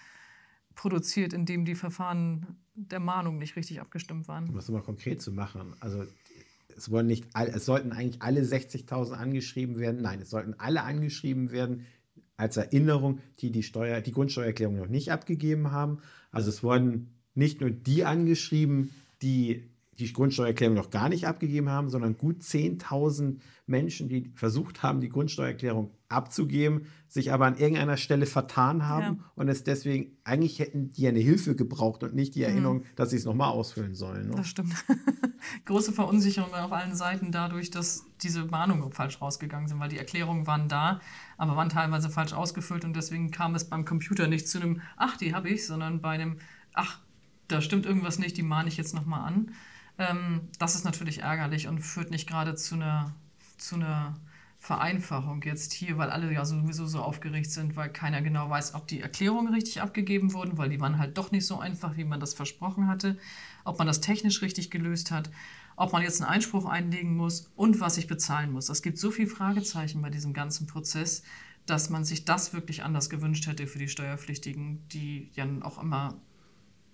produziert, 0.77 1.33
indem 1.33 1.65
die 1.65 1.75
Verfahren 1.75 2.47
der 2.77 3.01
Mahnung 3.01 3.39
nicht 3.39 3.57
richtig 3.57 3.81
abgestimmt 3.81 4.29
waren. 4.29 4.49
Um 4.49 4.55
das 4.55 4.69
mal 4.69 4.81
konkret 4.81 5.21
zu 5.21 5.33
machen. 5.33 5.75
Also 5.81 6.05
es, 6.77 6.89
wollen 6.93 7.09
nicht 7.09 7.27
all, 7.33 7.49
es 7.49 7.65
sollten 7.65 7.91
eigentlich 7.91 8.23
alle 8.23 8.43
60.000 8.43 9.15
angeschrieben 9.15 9.77
werden. 9.81 10.03
Nein, 10.03 10.21
es 10.21 10.31
sollten 10.31 10.55
alle 10.59 10.85
angeschrieben 10.85 11.51
werden 11.51 11.85
als 12.37 12.57
Erinnerung, 12.59 13.19
die 13.41 13.51
die, 13.51 13.65
Steuer, 13.65 14.01
die 14.01 14.13
Grundsteuererklärung 14.13 14.77
noch 14.77 14.87
nicht 14.87 15.11
abgegeben 15.11 15.73
haben. 15.73 15.99
Also 16.31 16.49
es 16.49 16.63
wurden 16.63 17.13
nicht 17.35 17.61
nur 17.61 17.71
die 17.71 18.05
angeschrieben, 18.05 18.95
die 19.21 19.65
die 19.99 20.13
Grundsteuererklärung 20.13 20.75
noch 20.77 20.91
gar 20.91 21.09
nicht 21.09 21.27
abgegeben 21.27 21.71
haben, 21.71 21.89
sondern 21.89 22.17
gut 22.17 22.43
10.000 22.43 23.39
Menschen, 23.67 24.09
die 24.09 24.31
versucht 24.35 24.83
haben, 24.83 25.01
die 25.01 25.09
Grundsteuererklärung 25.09 25.91
abzugeben, 26.09 26.87
sich 27.09 27.33
aber 27.33 27.47
an 27.47 27.57
irgendeiner 27.57 27.97
Stelle 27.97 28.27
vertan 28.27 28.87
haben 28.87 29.17
ja. 29.19 29.25
und 29.35 29.49
es 29.49 29.65
deswegen, 29.65 30.17
eigentlich 30.23 30.61
hätten 30.61 30.93
die 30.93 31.09
eine 31.09 31.19
Hilfe 31.19 31.57
gebraucht 31.57 32.03
und 32.05 32.15
nicht 32.15 32.35
die 32.35 32.41
mhm. 32.41 32.45
Erinnerung, 32.45 32.79
mhm. 32.79 32.85
dass 32.95 33.11
sie 33.11 33.17
es 33.17 33.25
nochmal 33.25 33.51
ausfüllen 33.51 33.95
sollen. 33.95 34.29
Ne? 34.29 34.37
Das 34.37 34.49
stimmt. 34.49 34.73
Große 35.65 35.93
Verunsicherung 35.93 36.55
auf 36.55 36.73
allen 36.73 36.95
Seiten 36.95 37.33
dadurch, 37.33 37.71
dass 37.71 38.05
diese 38.23 38.45
Mahnungen 38.45 38.93
falsch 38.93 39.21
rausgegangen 39.21 39.69
sind, 39.69 39.81
weil 39.81 39.89
die 39.89 39.99
Erklärungen 39.99 40.47
waren 40.47 40.69
da, 40.69 41.01
aber 41.39 41.57
waren 41.57 41.69
teilweise 41.69 42.11
falsch 42.11 42.35
ausgefüllt 42.35 42.85
und 42.85 42.95
deswegen 42.95 43.31
kam 43.31 43.55
es 43.55 43.65
beim 43.65 43.85
Computer 43.85 44.29
nicht 44.29 44.49
zu 44.49 44.61
einem, 44.61 44.81
ach, 44.97 45.17
die 45.17 45.35
habe 45.35 45.49
ich, 45.49 45.67
sondern 45.67 46.01
bei 46.01 46.11
einem, 46.11 46.37
ach, 46.73 47.01
da 47.49 47.61
stimmt 47.61 47.87
irgendwas 47.87 48.19
nicht, 48.19 48.37
die 48.37 48.43
mahne 48.43 48.69
ich 48.69 48.77
jetzt 48.77 48.95
nochmal 48.95 49.27
an. 49.27 49.53
Ähm, 49.99 50.49
das 50.59 50.75
ist 50.75 50.85
natürlich 50.85 51.21
ärgerlich 51.21 51.69
und 51.69 51.81
führt 51.81 52.11
nicht 52.11 52.29
gerade 52.29 52.55
zu 52.55 52.75
einer, 52.75 53.15
zu 53.59 53.77
einer 53.77 54.17
Vereinfachung 54.59 55.43
jetzt 55.43 55.73
hier, 55.73 55.97
weil 55.97 56.11
alle 56.11 56.33
ja 56.33 56.45
sowieso 56.45 56.87
so 56.87 57.01
aufgeregt 57.01 57.51
sind, 57.51 57.77
weil 57.77 57.89
keiner 57.89 58.21
genau 58.21 58.51
weiß, 58.51 58.75
ob 58.75 58.89
die 58.89 59.01
Erklärungen 59.01 59.53
richtig 59.55 59.81
abgegeben 59.81 60.33
wurden, 60.33 60.59
weil 60.59 60.69
die 60.69 60.81
waren 60.81 60.99
halt 60.99 61.17
doch 61.17 61.31
nicht 61.31 61.47
so 61.47 61.61
einfach, 61.61 61.97
wie 61.97 62.05
man 62.05 62.21
das 62.21 62.35
versprochen 62.35 62.89
hatte, 62.89 63.17
ob 63.65 63.79
man 63.79 63.87
das 63.87 64.01
technisch 64.01 64.43
richtig 64.43 64.71
gelöst 64.71 65.11
hat, 65.11 65.31
ob 65.77 65.93
man 65.93 66.03
jetzt 66.03 66.21
einen 66.21 66.31
Einspruch 66.31 66.67
einlegen 66.67 67.17
muss 67.17 67.51
und 67.55 67.81
was 67.81 67.97
ich 67.97 68.07
bezahlen 68.07 68.51
muss. 68.51 68.69
Es 68.69 68.83
gibt 68.83 68.99
so 68.99 69.11
viele 69.11 69.29
Fragezeichen 69.29 70.03
bei 70.03 70.11
diesem 70.11 70.33
ganzen 70.33 70.67
Prozess, 70.67 71.23
dass 71.67 71.91
man 71.91 72.05
sich 72.05 72.25
das 72.25 72.53
wirklich 72.53 72.83
anders 72.83 73.11
gewünscht 73.11 73.47
hätte 73.47 73.67
für 73.67 73.79
die 73.79 73.89
Steuerpflichtigen, 73.89 74.89
die 74.89 75.31
ja 75.35 75.47
auch 75.63 75.81
immer 75.81 76.15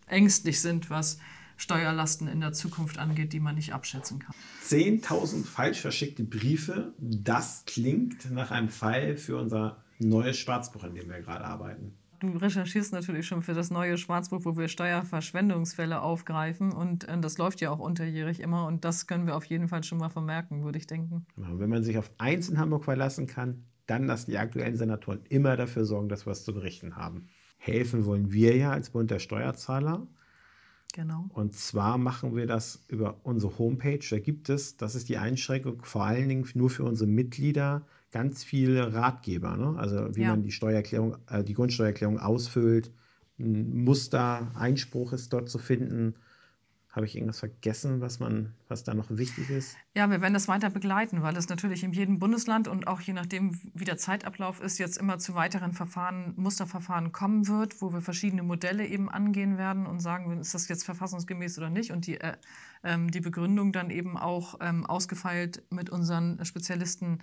ängstlich 0.07 0.61
sind, 0.61 0.91
was 0.91 1.19
Steuerlasten 1.63 2.27
in 2.27 2.41
der 2.41 2.53
Zukunft 2.53 2.99
angeht, 2.99 3.33
die 3.33 3.39
man 3.39 3.55
nicht 3.55 3.73
abschätzen 3.73 4.19
kann. 4.19 4.35
10.000 4.67 5.45
falsch 5.45 5.81
verschickte 5.81 6.25
Briefe, 6.25 6.93
das 6.99 7.63
klingt 7.67 8.31
nach 8.33 8.51
einem 8.51 8.69
Fall 8.69 9.17
für 9.17 9.37
unser 9.37 9.85
neues 10.01 10.39
Schwarzbuch, 10.39 10.83
an 10.83 10.95
dem 10.95 11.09
wir 11.09 11.21
gerade 11.21 11.45
arbeiten. 11.45 11.95
Du 12.19 12.29
recherchierst 12.37 12.93
natürlich 12.93 13.27
schon 13.27 13.43
für 13.43 13.55
das 13.55 13.71
neue 13.71 13.97
Schwarzbuch, 13.97 14.45
wo 14.45 14.57
wir 14.57 14.69
Steuerverschwendungsfälle 14.69 16.01
aufgreifen. 16.01 16.73
Und 16.73 17.09
äh, 17.09 17.19
das 17.21 17.39
läuft 17.39 17.61
ja 17.61 17.71
auch 17.71 17.81
unterjährig 17.81 18.41
immer. 18.41 18.67
Und 18.67 18.85
das 18.85 19.07
können 19.07 19.27
wir 19.27 19.37
auf 19.37 19.45
jeden 19.45 19.69
Fall 19.69 19.83
schon 19.83 19.99
mal 19.99 20.09
vermerken, 20.09 20.65
würde 20.65 20.79
ich 20.79 20.87
denken. 20.87 21.27
Genau, 21.37 21.59
wenn 21.59 21.71
man 21.71 21.83
sich 21.83 21.99
auf 21.99 22.11
eins 22.19 22.49
in 22.49 22.59
Hamburg 22.59 22.85
verlassen 22.85 23.27
kann, 23.27 23.65
dann 23.87 24.07
lassen 24.07 24.31
die 24.31 24.39
aktuellen 24.39 24.77
Senatoren 24.77 25.21
immer 25.29 25.57
dafür 25.57 25.85
sorgen, 25.85 26.09
dass 26.09 26.27
wir 26.27 26.31
was 26.31 26.45
zu 26.45 26.55
berichten 26.55 26.97
haben. 26.97 27.29
Helfen 27.57 28.05
wollen 28.05 28.33
wir 28.33 28.57
ja 28.57 28.71
als 28.71 28.91
Bund 28.91 29.11
der 29.11 29.19
Steuerzahler. 29.19 30.07
Genau. 30.93 31.25
Und 31.33 31.55
zwar 31.55 31.97
machen 31.97 32.37
wir 32.37 32.47
das 32.47 32.85
über 32.89 33.17
unsere 33.23 33.59
Homepage. 33.59 34.05
Da 34.11 34.19
gibt 34.19 34.51
es, 34.51 34.77
das 34.77 34.95
ist 34.95 35.09
die 35.09 35.17
Einschränkung, 35.17 35.83
vor 35.83 36.05
allen 36.05 36.29
Dingen 36.29 36.47
nur 36.55 36.69
für 36.69 36.85
unsere 36.85 37.09
Mitglieder, 37.09 37.87
ganz 38.11 38.45
viele 38.45 38.93
Ratgeber. 38.93 39.57
Ne? 39.57 39.75
Also 39.79 40.15
wie 40.15 40.23
ja. 40.23 40.31
man 40.31 40.43
die 40.43 40.53
Steuererklärung, 40.53 41.17
äh, 41.31 41.43
die 41.43 41.55
Grundsteuererklärung 41.55 42.19
ausfüllt. 42.19 42.93
Ein 43.39 43.85
Muster, 43.85 44.53
Einspruch 44.55 45.15
ist 45.15 45.33
dort 45.33 45.49
zu 45.49 45.59
finden. 45.59 46.15
Habe 46.93 47.07
ich 47.07 47.17
irgendwas 47.17 47.39
vergessen, 47.39 48.03
was 48.03 48.21
man, 48.21 48.53
was 48.69 48.85
da 48.85 48.93
noch 48.93 49.07
wichtig 49.09 49.49
ist? 49.49 49.79
Ja, 49.95 50.11
wir 50.11 50.21
werden 50.21 50.35
das 50.35 50.47
weiter 50.47 50.69
begleiten, 50.69 51.23
weil 51.23 51.35
es 51.39 51.49
natürlich 51.49 51.85
in 51.85 51.93
jedem 51.93 52.19
Bundesland 52.19 52.69
und 52.69 52.87
auch 52.87 53.01
je 53.01 53.15
nachdem, 53.15 53.59
wie 53.73 53.87
der 53.87 53.97
Zeitablauf 53.97 54.61
ist, 54.61 54.77
jetzt 54.77 54.99
immer 54.99 55.19
zu 55.19 55.35
weiteren 55.35 55.73
Verfahren, 55.73 56.35
Musterverfahren 56.37 57.11
kommen 57.11 57.49
wird, 57.49 57.81
wo 57.81 57.95
wir 57.95 58.03
verschiedene 58.03 58.43
Modelle 58.43 58.87
eben 58.87 59.11
angehen 59.11 59.57
werden 59.57 59.87
und 59.87 60.01
sagen, 60.01 60.39
ist 60.39 60.53
das 60.53 60.69
jetzt 60.69 60.85
verfassungsgemäß 60.85 61.57
oder 61.57 61.71
nicht? 61.71 61.93
Und 61.93 62.07
die, 62.07 62.21
äh, 62.21 62.35
ähm, 62.85 63.11
die 63.11 63.21
Begründung 63.21 63.73
dann 63.73 63.89
eben 63.89 64.19
auch 64.19 64.59
ähm, 64.61 64.85
ausgefeilt 64.85 65.63
mit 65.71 65.89
unseren 65.89 66.45
Spezialisten 66.45 67.21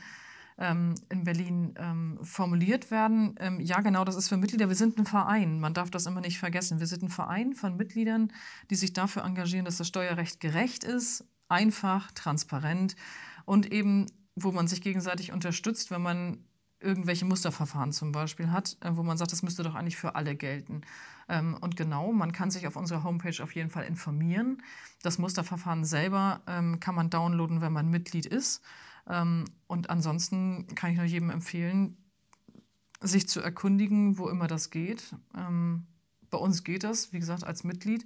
ähm, 0.60 0.96
in 1.10 1.24
Berlin 1.24 1.74
ähm, 1.78 2.20
formuliert 2.22 2.92
werden. 2.92 3.36
Ähm, 3.40 3.60
ja, 3.60 3.80
genau, 3.80 4.04
das 4.04 4.16
ist 4.16 4.30
für 4.30 4.38
Mitglieder. 4.38 4.68
Wir 4.68 4.76
sind 4.76 4.98
ein 4.98 5.06
Verein. 5.06 5.60
Man 5.60 5.74
darf 5.74 5.90
das 5.90 6.06
immer 6.06 6.22
nicht 6.22 6.38
vergessen. 6.38 6.80
Wir 6.80 6.88
sind 6.88 7.04
ein 7.04 7.10
Verein 7.10 7.54
von 7.54 7.78
Mitgliedern, 7.78 8.32
die 8.70 8.76
sich 8.76 8.94
dafür 8.94 9.24
engagieren, 9.24 9.66
dass 9.66 9.78
das 9.78 9.88
Steuerrecht 9.88 10.40
gerecht 10.40 10.84
ist, 10.84 11.26
einfach, 11.48 12.12
transparent 12.12 12.96
und 13.46 13.72
eben, 13.72 14.08
wo 14.36 14.52
man 14.52 14.68
sich 14.68 14.82
gegenseitig 14.82 15.32
unterstützt, 15.32 15.92
wenn 15.92 16.02
man 16.02 16.44
irgendwelche 16.82 17.26
Musterverfahren 17.26 17.92
zum 17.92 18.12
Beispiel 18.12 18.52
hat, 18.52 18.78
äh, 18.82 18.92
wo 18.94 19.04
man 19.04 19.18
sagt, 19.18 19.32
das 19.32 19.44
müsste 19.44 19.64
doch 19.64 19.76
eigentlich 19.76 19.98
für 19.98 20.16
alle 20.16 20.36
gelten. 20.36 20.82
Ähm, 21.28 21.58
und 21.60 21.76
genau, 21.76 22.12
man 22.12 22.32
kann 22.32 22.52
sich 22.52 22.68
auf 22.68 22.76
unserer 22.76 23.04
Homepage 23.04 23.44
auf 23.44 23.54
jeden 23.54 23.70
Fall 23.70 23.86
informieren. 23.86 24.62
Das 25.02 25.18
Musterverfahren 25.18 25.86
selber 25.86 26.42
ähm, 26.48 26.80
kann 26.80 26.96
man 26.96 27.10
downloaden, 27.10 27.62
wenn 27.62 27.74
man 27.74 27.90
Mitglied 27.90 28.26
ist. 28.26 28.62
Ähm, 29.10 29.46
und 29.68 29.90
ansonsten 29.90 30.68
kann 30.76 30.92
ich 30.92 30.98
nur 30.98 31.06
jedem 31.06 31.30
empfehlen, 31.30 31.98
sich 33.02 33.28
zu 33.28 33.42
erkundigen, 33.42 34.18
wo 34.18 34.30
immer 34.30 34.48
das 34.48 34.70
geht. 34.70 35.16
Ähm, 35.38 35.88
bei 36.30 36.38
uns 36.38 36.64
geht 36.64 36.84
das, 36.84 37.12
wie 37.12 37.20
gesagt, 37.20 37.44
als 37.44 37.64
Mitglied. 37.64 38.06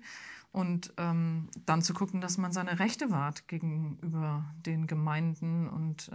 Und 0.52 0.94
ähm, 0.98 1.50
dann 1.66 1.82
zu 1.82 1.94
gucken, 1.94 2.22
dass 2.22 2.38
man 2.38 2.52
seine 2.52 2.80
Rechte 2.80 3.10
wahrt 3.10 3.48
gegenüber 3.48 4.46
den 4.66 4.88
Gemeinden 4.88 5.68
und 5.68 6.12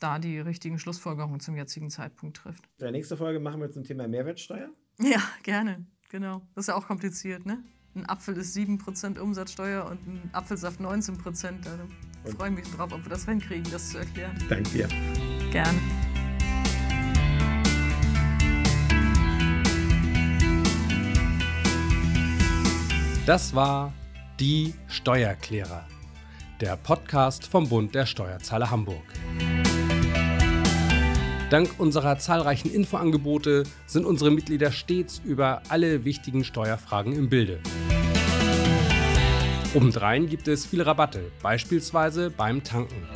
da 0.00 0.18
die 0.18 0.40
richtigen 0.40 0.80
Schlussfolgerungen 0.80 1.38
zum 1.38 1.56
jetzigen 1.56 1.88
Zeitpunkt 1.88 2.38
trifft. 2.38 2.64
In 2.78 2.84
der 2.86 2.90
nächsten 2.90 3.16
Folge 3.16 3.38
machen 3.38 3.60
wir 3.60 3.70
zum 3.70 3.84
Thema 3.84 4.08
Mehrwertsteuer. 4.08 4.68
Ja, 4.98 5.22
gerne. 5.44 5.86
Genau. 6.08 6.42
Das 6.54 6.64
ist 6.64 6.68
ja 6.68 6.74
auch 6.74 6.86
kompliziert, 6.86 7.46
ne? 7.46 7.62
Ein 7.94 8.08
Apfel 8.08 8.36
ist 8.38 8.56
7% 8.56 9.18
Umsatzsteuer 9.18 9.84
und 9.84 10.06
ein 10.06 10.30
Apfelsaft 10.32 10.80
19%. 10.80 11.52
Da 11.62 12.30
freue 12.36 12.50
ich 12.50 12.56
mich 12.56 12.70
drauf, 12.70 12.92
ob 12.92 13.04
wir 13.04 13.10
das 13.10 13.26
hinkriegen, 13.26 13.70
das 13.70 13.90
zu 13.90 13.98
erklären. 13.98 14.36
Danke 14.48 14.70
dir. 14.70 14.88
Gerne. 15.50 15.78
Das 23.26 23.54
war 23.54 23.92
Die 24.40 24.74
Steuerklärer, 24.88 25.86
der 26.60 26.76
Podcast 26.76 27.46
vom 27.46 27.68
Bund 27.68 27.94
der 27.94 28.06
Steuerzahler 28.06 28.70
Hamburg. 28.70 29.04
Dank 31.52 31.68
unserer 31.76 32.18
zahlreichen 32.18 32.72
Infoangebote 32.72 33.64
sind 33.84 34.06
unsere 34.06 34.30
Mitglieder 34.30 34.72
stets 34.72 35.20
über 35.22 35.60
alle 35.68 36.06
wichtigen 36.06 36.44
Steuerfragen 36.44 37.12
im 37.12 37.28
Bilde. 37.28 37.60
Obendrein 39.74 40.30
gibt 40.30 40.48
es 40.48 40.64
viele 40.64 40.86
Rabatte, 40.86 41.30
beispielsweise 41.42 42.30
beim 42.30 42.64
Tanken. 42.64 43.06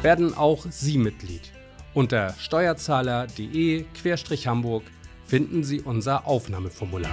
Werden 0.00 0.32
auch 0.32 0.64
Sie 0.70 0.96
Mitglied. 0.96 1.52
Unter 1.92 2.32
steuerzahler.de-hamburg 2.38 4.84
finden 5.26 5.62
Sie 5.62 5.82
unser 5.82 6.26
Aufnahmeformular. 6.26 7.12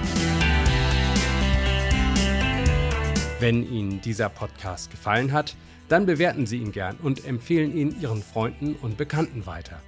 Wenn 3.41 3.69
Ihnen 3.69 3.99
dieser 3.99 4.29
Podcast 4.29 4.89
gefallen 4.89 5.33
hat, 5.33 5.57
dann 5.89 6.05
bewerten 6.05 6.45
Sie 6.45 6.57
ihn 6.57 6.71
gern 6.71 6.97
und 7.03 7.25
empfehlen 7.25 7.75
ihn 7.75 7.99
Ihren 8.01 8.23
Freunden 8.23 8.75
und 8.81 8.97
Bekannten 8.97 9.45
weiter. 9.45 9.81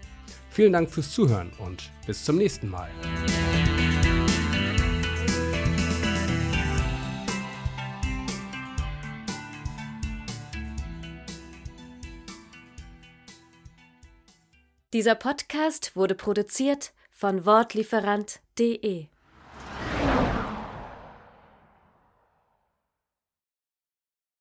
Vielen 0.50 0.74
Dank 0.74 0.90
fürs 0.90 1.12
Zuhören 1.12 1.52
und 1.58 1.92
bis 2.06 2.24
zum 2.24 2.38
nächsten 2.38 2.70
Mal. 2.70 2.90
Dieser 14.94 15.16
Podcast 15.16 15.98
wurde 15.98 16.16
produziert 16.16 16.94
von 17.12 17.46
Wortlieferant.de 17.46 19.08